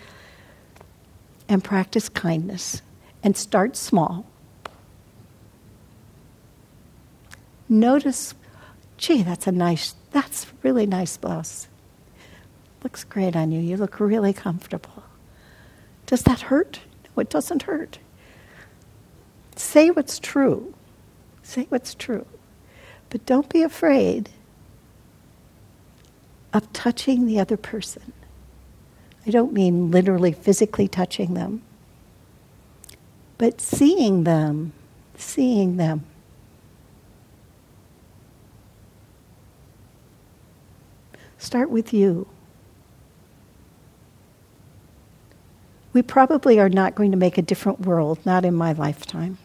and 1.46 1.62
practice 1.62 2.08
kindness. 2.08 2.80
And 3.22 3.36
start 3.36 3.76
small. 3.76 4.24
Notice, 7.68 8.32
gee, 8.96 9.22
that's 9.22 9.46
a 9.46 9.52
nice, 9.52 9.94
that's 10.10 10.46
really 10.62 10.86
nice 10.86 11.18
blouse. 11.18 11.68
Looks 12.82 13.04
great 13.04 13.36
on 13.36 13.52
you. 13.52 13.60
You 13.60 13.76
look 13.76 14.00
really 14.00 14.32
comfortable. 14.32 15.02
Does 16.06 16.22
that 16.22 16.40
hurt? 16.40 16.80
No, 17.04 17.20
it 17.20 17.28
doesn't 17.28 17.64
hurt. 17.64 17.98
Say 19.56 19.90
what's 19.90 20.18
true. 20.18 20.74
Say 21.42 21.66
what's 21.68 21.94
true. 21.94 22.26
But 23.08 23.26
don't 23.26 23.48
be 23.48 23.62
afraid 23.62 24.30
of 26.52 26.72
touching 26.72 27.26
the 27.26 27.38
other 27.38 27.56
person. 27.56 28.12
I 29.26 29.30
don't 29.30 29.52
mean 29.52 29.90
literally 29.90 30.32
physically 30.32 30.88
touching 30.88 31.34
them, 31.34 31.62
but 33.38 33.60
seeing 33.60 34.24
them, 34.24 34.72
seeing 35.16 35.76
them. 35.76 36.04
Start 41.38 41.70
with 41.70 41.92
you. 41.92 42.26
We 45.92 46.02
probably 46.02 46.60
are 46.60 46.68
not 46.68 46.94
going 46.94 47.10
to 47.10 47.16
make 47.16 47.36
a 47.36 47.42
different 47.42 47.80
world, 47.80 48.18
not 48.24 48.44
in 48.44 48.54
my 48.54 48.72
lifetime. 48.72 49.38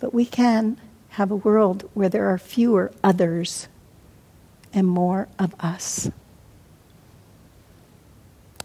But 0.00 0.12
we 0.12 0.26
can 0.26 0.78
have 1.10 1.30
a 1.30 1.36
world 1.36 1.88
where 1.94 2.08
there 2.08 2.26
are 2.26 2.38
fewer 2.38 2.90
others 3.02 3.68
and 4.72 4.86
more 4.88 5.28
of 5.38 5.54
us. 5.60 6.10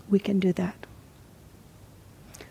We 0.10 0.18
can 0.20 0.40
do 0.40 0.52
that. 0.54 0.76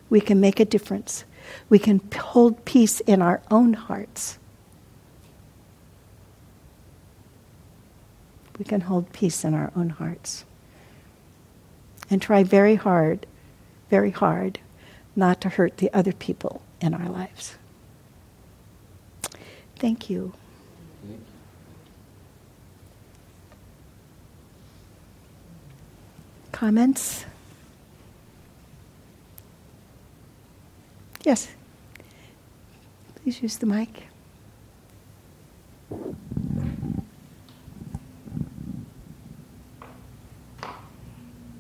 We 0.09 0.21
can 0.21 0.39
make 0.41 0.61
a 0.61 0.64
difference. 0.64 1.25
We 1.69 1.81
can 1.81 2.01
hold 2.16 2.64
peace 2.64 3.01
in 3.01 3.21
our 3.21 3.43
own 3.51 3.75
hearts. 3.75 4.39
We 8.59 8.64
can 8.64 8.83
hold 8.83 9.12
peace 9.12 9.45
in 9.45 9.55
our 9.55 9.73
own 9.75 9.91
hearts 9.91 10.45
and 12.11 12.20
try 12.20 12.42
very 12.42 12.76
hard, 12.76 13.26
very 13.90 14.11
hard, 14.11 14.61
not 15.14 15.40
to 15.40 15.48
hurt 15.48 15.78
the 15.78 15.92
other 15.92 16.12
people 16.12 16.62
in 16.80 16.94
our 16.94 17.09
lives. 17.09 17.56
Thank 19.76 20.11
you. 20.11 20.32
Comments? 26.52 27.24
Yes. 31.22 31.48
Please 33.16 33.42
use 33.42 33.59
the 33.59 33.66
mic. 33.66 34.04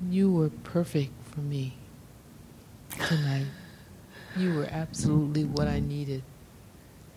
You 0.08 0.32
were 0.32 0.48
perfect 0.48 1.12
for 1.26 1.40
me 1.40 1.74
tonight. 2.90 3.46
You 4.38 4.54
were 4.54 4.68
absolutely 4.70 5.44
what 5.44 5.68
I 5.68 5.80
needed. 5.80 6.22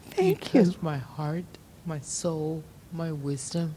Thank 0.10 0.54
you. 0.54 0.60
you. 0.60 0.66
Touched 0.66 0.84
my 0.84 0.98
heart, 0.98 1.46
my 1.86 2.02
soul, 2.02 2.64
my 2.92 3.14
wisdom. 3.14 3.76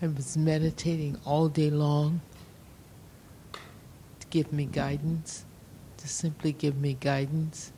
I 0.00 0.06
was 0.06 0.36
meditating 0.36 1.18
all 1.24 1.48
day 1.48 1.70
long 1.70 2.20
to 4.20 4.26
give 4.30 4.52
me 4.52 4.66
guidance, 4.66 5.44
to 5.96 6.06
simply 6.06 6.52
give 6.52 6.76
me 6.76 6.94
guidance. 7.00 7.72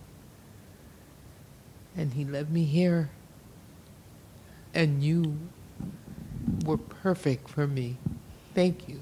And 1.97 2.13
he 2.13 2.27
led 2.27 2.53
me 2.53 2.65
here. 2.65 3.09
And 4.75 5.03
you 5.03 5.39
were 6.67 6.77
perfect 6.77 7.49
for 7.49 7.67
me. 7.67 7.97
Thank 8.55 8.87
you. 8.87 9.01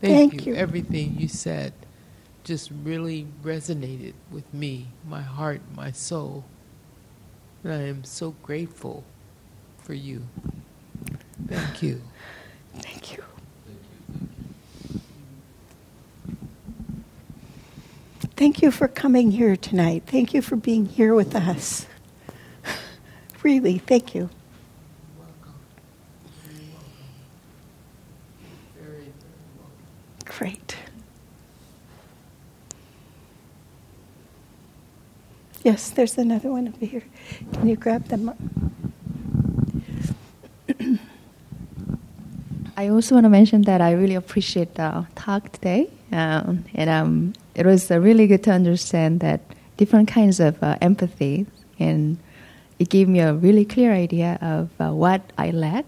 Thank, 0.00 0.32
Thank 0.32 0.46
you. 0.46 0.52
you. 0.52 0.58
Everything 0.58 1.16
you 1.18 1.28
said 1.28 1.72
just 2.44 2.70
really 2.84 3.26
resonated 3.42 4.14
with 4.30 4.52
me, 4.54 4.86
my 5.08 5.22
heart, 5.22 5.60
my 5.74 5.90
soul. 5.90 6.44
And 7.64 7.72
I 7.72 7.82
am 7.82 8.04
so 8.04 8.32
grateful 8.42 9.04
for 9.78 9.94
you. 9.94 10.26
Thank 11.48 11.82
you. 11.82 12.02
Thank 12.76 13.16
you. 13.16 13.24
Thank 18.36 18.62
you 18.62 18.70
for 18.70 18.86
coming 18.86 19.30
here 19.32 19.56
tonight. 19.56 20.04
Thank 20.06 20.34
you 20.34 20.42
for 20.42 20.56
being 20.56 20.86
here 20.86 21.14
with 21.14 21.34
us. 21.34 21.86
really, 23.42 23.78
thank 23.78 24.14
you. 24.14 24.30
Great. 30.26 30.76
Yes, 35.66 35.90
there's 35.90 36.16
another 36.16 36.52
one 36.52 36.68
over 36.68 36.86
here. 36.86 37.02
Can 37.54 37.66
you 37.66 37.74
grab 37.74 38.04
them? 38.04 38.30
I 42.76 42.86
also 42.86 43.16
want 43.16 43.24
to 43.24 43.28
mention 43.28 43.62
that 43.62 43.80
I 43.80 43.90
really 43.90 44.14
appreciate 44.14 44.76
the 44.76 45.08
talk 45.16 45.50
today, 45.50 45.90
um, 46.12 46.64
and 46.72 46.88
um, 46.88 47.32
it 47.56 47.66
was 47.66 47.90
uh, 47.90 47.98
really 47.98 48.28
good 48.28 48.44
to 48.44 48.52
understand 48.52 49.18
that 49.26 49.40
different 49.76 50.06
kinds 50.06 50.38
of 50.38 50.62
uh, 50.62 50.76
empathy 50.80 51.46
and 51.80 52.16
it 52.78 52.88
gave 52.88 53.08
me 53.08 53.18
a 53.18 53.34
really 53.34 53.64
clear 53.64 53.92
idea 53.92 54.38
of 54.40 54.70
uh, 54.78 54.92
what 54.92 55.32
I 55.36 55.50
lack 55.50 55.84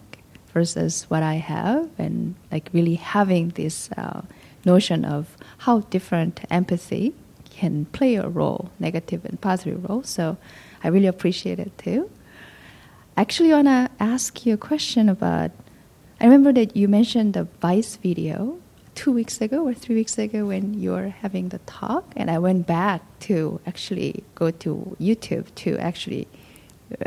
versus 0.53 1.05
what 1.09 1.23
I 1.23 1.35
have, 1.35 1.89
and 1.99 2.35
like 2.51 2.69
really 2.73 2.97
having 2.97 3.51
this 3.51 3.91
uh, 3.97 4.23
notion 4.65 5.05
of 5.05 5.37
how 5.59 5.83
different 5.83 6.41
empathy 6.51 7.15
can 7.59 7.87
play 7.87 8.15
a 8.15 8.29
role, 8.29 8.71
negative 8.79 9.25
and 9.25 9.41
positive 9.41 9.89
role. 9.89 10.05
So 10.05 10.37
I 10.85 10.89
really 10.89 11.09
appreciate 11.09 11.59
it 11.59 11.77
too. 11.77 12.09
Actually, 13.17 13.53
I 13.53 13.63
want 13.63 13.67
to 13.67 14.05
ask 14.15 14.47
you 14.47 14.55
a 14.55 14.63
question 14.71 15.09
about. 15.09 15.51
I 16.21 16.25
remember 16.25 16.53
that 16.53 16.77
you 16.77 16.89
mentioned 16.89 17.35
the 17.35 17.45
Vice 17.61 17.97
video 17.97 18.59
two 18.95 19.13
weeks 19.13 19.41
ago 19.41 19.67
or 19.67 19.75
three 19.75 19.95
weeks 19.95 20.19
ago 20.19 20.47
when 20.47 20.75
you 20.75 20.91
were 20.91 21.09
having 21.09 21.49
the 21.51 21.59
talk, 21.61 22.05
and 22.17 22.31
I 22.31 22.39
went 22.39 22.67
back 22.67 23.03
to 23.27 23.61
actually 23.67 24.25
go 24.35 24.51
to 24.63 24.97
YouTube 25.01 25.47
to 25.63 25.79
actually 25.79 26.27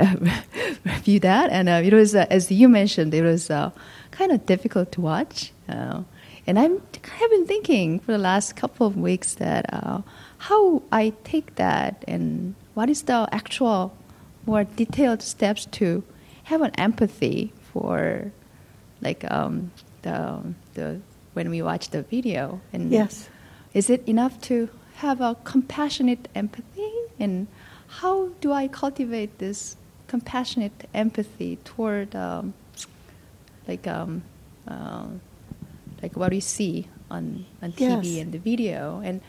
review 0.85 1.19
that. 1.21 1.49
And 1.49 1.69
uh, 1.69 1.81
it 1.83 1.93
was, 1.93 2.15
uh, 2.15 2.25
as 2.29 2.51
you 2.51 2.67
mentioned, 2.69 3.13
it 3.13 3.23
was 3.23 3.49
uh, 3.49 3.71
kind 4.11 4.31
of 4.31 4.45
difficult 4.45 4.91
to 4.93 5.01
watch. 5.01 5.51
Uh, 5.67 6.03
and 6.47 6.57
I'm, 6.59 6.81
I've 7.21 7.29
been 7.29 7.47
thinking 7.47 7.99
for 7.99 8.11
the 8.11 8.17
last 8.17 8.55
couple 8.55 8.87
of 8.87 8.97
weeks 8.97 9.35
that 9.35 9.65
uh, 9.73 10.01
how 10.47 10.81
I 10.91 11.13
take 11.23 11.55
that 11.55 12.03
and 12.07 12.55
what 12.73 12.89
is 12.89 13.03
the 13.03 13.27
actual 13.31 13.93
more 14.47 14.63
detailed 14.63 15.21
steps 15.21 15.65
to 15.79 16.03
have 16.45 16.61
an 16.63 16.71
empathy 16.79 17.53
for 17.71 18.31
like 19.01 19.23
um, 19.29 19.71
the, 20.01 20.41
the 20.73 20.99
when 21.33 21.49
we 21.51 21.61
watch 21.61 21.89
the 21.91 22.01
video 22.01 22.59
and 22.73 22.91
Yes. 22.91 23.29
is 23.73 23.89
it 23.89 24.01
enough 24.07 24.41
to 24.41 24.67
have 24.95 25.21
a 25.21 25.35
compassionate 25.43 26.27
empathy 26.33 26.91
and 27.19 27.47
how 28.01 28.29
do 28.41 28.51
I 28.51 28.67
cultivate 28.67 29.37
this 29.37 29.75
compassionate 30.07 30.89
empathy 30.93 31.57
toward 31.63 32.15
um, 32.15 32.53
like 33.67 33.85
um, 33.87 34.23
uh, 34.67 35.05
like 36.01 36.17
what 36.17 36.31
we 36.31 36.39
see 36.39 36.87
on 37.11 37.45
on 37.61 37.73
TV 37.73 38.15
Yes. 38.15 38.21
and 38.23 38.31
the 38.33 38.39
video 38.39 39.01
and 39.05 39.21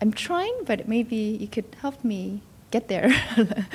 I'm 0.00 0.12
trying 0.12 0.54
but 0.64 0.88
maybe 0.88 1.16
you 1.16 1.48
could 1.48 1.66
help 1.80 2.04
me 2.04 2.42
get 2.70 2.88
there 2.88 3.06
a 3.36 3.66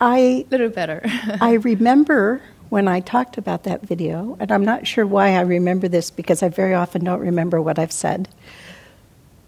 I 0.00 0.46
little 0.50 0.68
better 0.68 1.02
I 1.40 1.54
remember 1.54 2.42
when 2.68 2.86
I 2.86 3.00
talked 3.00 3.38
about 3.38 3.64
that 3.64 3.82
video, 3.82 4.36
and 4.40 4.52
I'm 4.52 4.64
not 4.64 4.86
sure 4.86 5.06
why 5.06 5.34
I 5.34 5.40
remember 5.40 5.88
this 5.88 6.10
because 6.10 6.42
I 6.42 6.48
very 6.48 6.74
often 6.74 7.04
don't 7.04 7.20
remember 7.20 7.62
what 7.62 7.78
I've 7.78 7.92
said. 7.92 8.28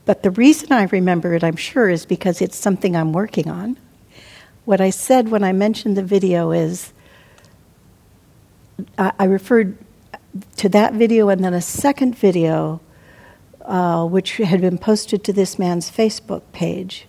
But 0.07 0.23
the 0.23 0.31
reason 0.31 0.73
I 0.73 0.85
remember 0.85 1.35
it, 1.35 1.45
I'm 1.45 1.57
sure, 1.57 1.89
is 1.91 2.07
because 2.07 2.41
it's 2.41 2.57
something 2.57 2.97
I'm 2.97 3.13
working 3.13 3.51
on. 3.51 3.77
What 4.65 4.81
I 4.81 4.91
said 4.91 5.29
when 5.29 5.45
I 5.45 5.53
mentioned 5.53 5.97
the 5.97 6.03
video 6.03 6.51
is 6.51 6.93
I, 8.97 9.13
I 9.19 9.25
referred 9.25 9.77
to 10.57 10.69
that 10.71 10.95
video 10.95 11.29
and 11.29 11.45
then 11.45 11.55
a 11.55 11.61
second 11.61 12.17
video 12.17 12.81
uh, 13.63 14.07
which 14.07 14.37
had 14.39 14.61
been 14.61 14.79
posted 14.79 15.25
to 15.25 15.33
this 15.33 15.59
man's 15.59 15.91
Facebook 15.91 16.43
page. 16.53 17.07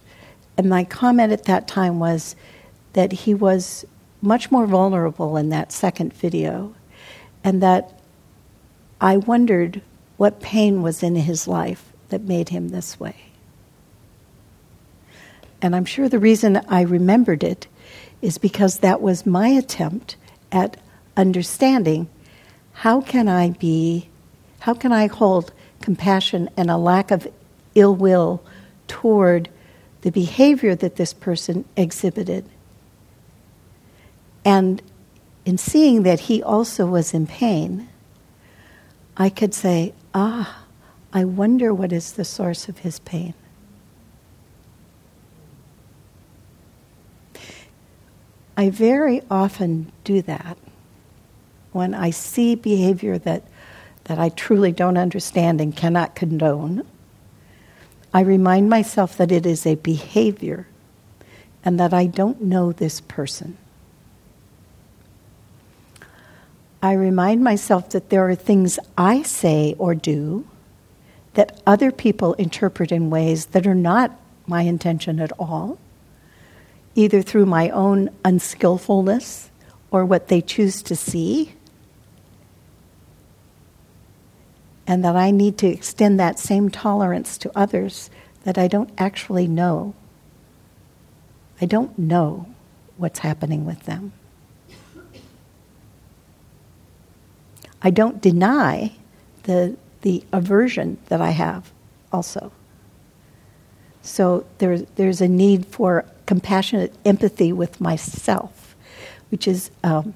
And 0.57 0.69
my 0.69 0.83
comment 0.83 1.31
at 1.31 1.45
that 1.45 1.67
time 1.67 1.99
was 1.99 2.35
that 2.93 3.11
he 3.11 3.33
was 3.33 3.85
much 4.21 4.51
more 4.51 4.67
vulnerable 4.67 5.37
in 5.37 5.49
that 5.49 5.71
second 5.71 6.13
video, 6.13 6.75
and 7.43 7.61
that 7.63 7.99
I 8.99 9.17
wondered 9.17 9.81
what 10.17 10.41
pain 10.41 10.83
was 10.83 11.01
in 11.01 11.15
his 11.15 11.47
life 11.47 11.91
that 12.09 12.21
made 12.21 12.49
him 12.49 12.69
this 12.69 12.99
way. 12.99 13.15
And 15.61 15.75
I'm 15.75 15.85
sure 15.85 16.09
the 16.09 16.19
reason 16.19 16.57
I 16.67 16.81
remembered 16.81 17.43
it 17.43 17.67
is 18.21 18.37
because 18.37 18.79
that 18.79 19.01
was 19.01 19.25
my 19.25 19.47
attempt 19.47 20.15
at 20.51 20.77
understanding 21.17 22.07
how 22.73 23.01
can 23.01 23.27
I 23.27 23.51
be, 23.51 24.09
how 24.59 24.73
can 24.73 24.91
I 24.91 25.07
hold 25.07 25.51
compassion 25.81 26.49
and 26.55 26.69
a 26.69 26.77
lack 26.77 27.11
of 27.11 27.27
ill 27.75 27.95
will 27.95 28.43
toward 28.87 29.49
the 30.01 30.11
behavior 30.11 30.75
that 30.75 30.95
this 30.95 31.13
person 31.13 31.65
exhibited. 31.75 32.45
And 34.43 34.81
in 35.45 35.57
seeing 35.57 36.03
that 36.03 36.21
he 36.21 36.41
also 36.41 36.85
was 36.85 37.13
in 37.13 37.27
pain, 37.27 37.87
I 39.17 39.29
could 39.29 39.53
say, 39.53 39.93
ah, 40.13 40.65
I 41.13 41.25
wonder 41.25 41.73
what 41.73 41.91
is 41.91 42.13
the 42.13 42.25
source 42.25 42.67
of 42.69 42.79
his 42.79 42.99
pain. 42.99 43.33
I 48.57 48.69
very 48.69 49.21
often 49.29 49.91
do 50.03 50.21
that 50.23 50.57
when 51.71 51.93
I 51.93 52.09
see 52.09 52.55
behavior 52.55 53.17
that, 53.19 53.43
that 54.05 54.19
I 54.19 54.29
truly 54.29 54.71
don't 54.71 54.97
understand 54.97 55.61
and 55.61 55.75
cannot 55.75 56.15
condone. 56.15 56.85
I 58.13 58.21
remind 58.21 58.69
myself 58.69 59.15
that 59.17 59.31
it 59.31 59.45
is 59.45 59.65
a 59.65 59.75
behavior 59.75 60.67
and 61.63 61.79
that 61.79 61.93
I 61.93 62.07
don't 62.07 62.41
know 62.41 62.71
this 62.71 63.01
person. 63.01 63.57
I 66.83 66.93
remind 66.93 67.43
myself 67.43 67.89
that 67.91 68.09
there 68.09 68.27
are 68.27 68.35
things 68.35 68.79
I 68.97 69.21
say 69.21 69.75
or 69.77 69.93
do 69.93 70.47
that 71.33 71.61
other 71.65 71.91
people 71.91 72.33
interpret 72.33 72.91
in 72.91 73.09
ways 73.09 73.47
that 73.47 73.67
are 73.67 73.75
not 73.75 74.19
my 74.47 74.63
intention 74.63 75.19
at 75.19 75.31
all, 75.39 75.77
either 76.95 77.21
through 77.21 77.45
my 77.45 77.69
own 77.69 78.09
unskillfulness 78.25 79.49
or 79.91 80.05
what 80.05 80.27
they 80.27 80.41
choose 80.41 80.81
to 80.81 80.95
see. 80.95 81.53
And 84.91 85.05
that 85.05 85.15
I 85.15 85.31
need 85.31 85.57
to 85.59 85.67
extend 85.67 86.19
that 86.19 86.37
same 86.37 86.69
tolerance 86.69 87.37
to 87.37 87.51
others 87.57 88.09
that 88.43 88.57
I 88.57 88.67
don't 88.67 88.89
actually 88.97 89.47
know. 89.47 89.93
I 91.61 91.65
don't 91.65 91.97
know 91.97 92.47
what's 92.97 93.19
happening 93.19 93.65
with 93.65 93.83
them. 93.83 94.11
I 97.81 97.89
don't 97.89 98.21
deny 98.21 98.91
the, 99.43 99.77
the 100.01 100.25
aversion 100.33 100.97
that 101.05 101.21
I 101.21 101.29
have 101.29 101.71
also. 102.11 102.51
So 104.01 104.45
there's, 104.57 104.83
there's 104.97 105.21
a 105.21 105.29
need 105.29 105.67
for 105.67 106.03
compassionate 106.25 106.93
empathy 107.05 107.53
with 107.53 107.79
myself, 107.79 108.75
which 109.29 109.47
is 109.47 109.71
um, 109.85 110.15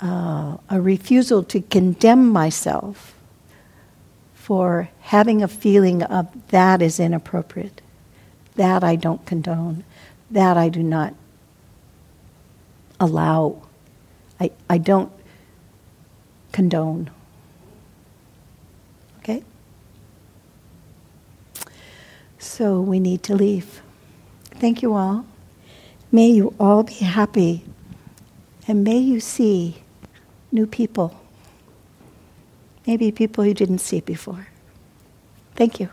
uh, 0.00 0.58
a 0.70 0.80
refusal 0.80 1.42
to 1.42 1.60
condemn 1.60 2.28
myself 2.30 3.13
for 4.44 4.90
having 5.00 5.42
a 5.42 5.48
feeling 5.48 6.02
of 6.02 6.26
that 6.48 6.82
is 6.82 7.00
inappropriate, 7.00 7.80
that 8.56 8.84
I 8.84 8.94
don't 8.94 9.24
condone, 9.24 9.84
that 10.30 10.58
I 10.58 10.68
do 10.68 10.82
not 10.82 11.14
allow. 13.00 13.62
I, 14.38 14.50
I 14.68 14.76
don't 14.76 15.10
condone. 16.52 17.10
Okay? 19.20 19.42
So 22.38 22.82
we 22.82 23.00
need 23.00 23.22
to 23.22 23.34
leave. 23.34 23.80
Thank 24.50 24.82
you 24.82 24.92
all. 24.92 25.24
May 26.12 26.28
you 26.28 26.54
all 26.60 26.82
be 26.82 26.92
happy 26.96 27.64
and 28.68 28.84
may 28.84 28.98
you 28.98 29.20
see 29.20 29.82
new 30.52 30.66
people. 30.66 31.18
Maybe 32.86 33.10
people 33.12 33.46
you 33.46 33.54
didn't 33.54 33.78
see 33.78 34.00
before. 34.00 34.48
Thank 35.54 35.80
you. 35.80 35.88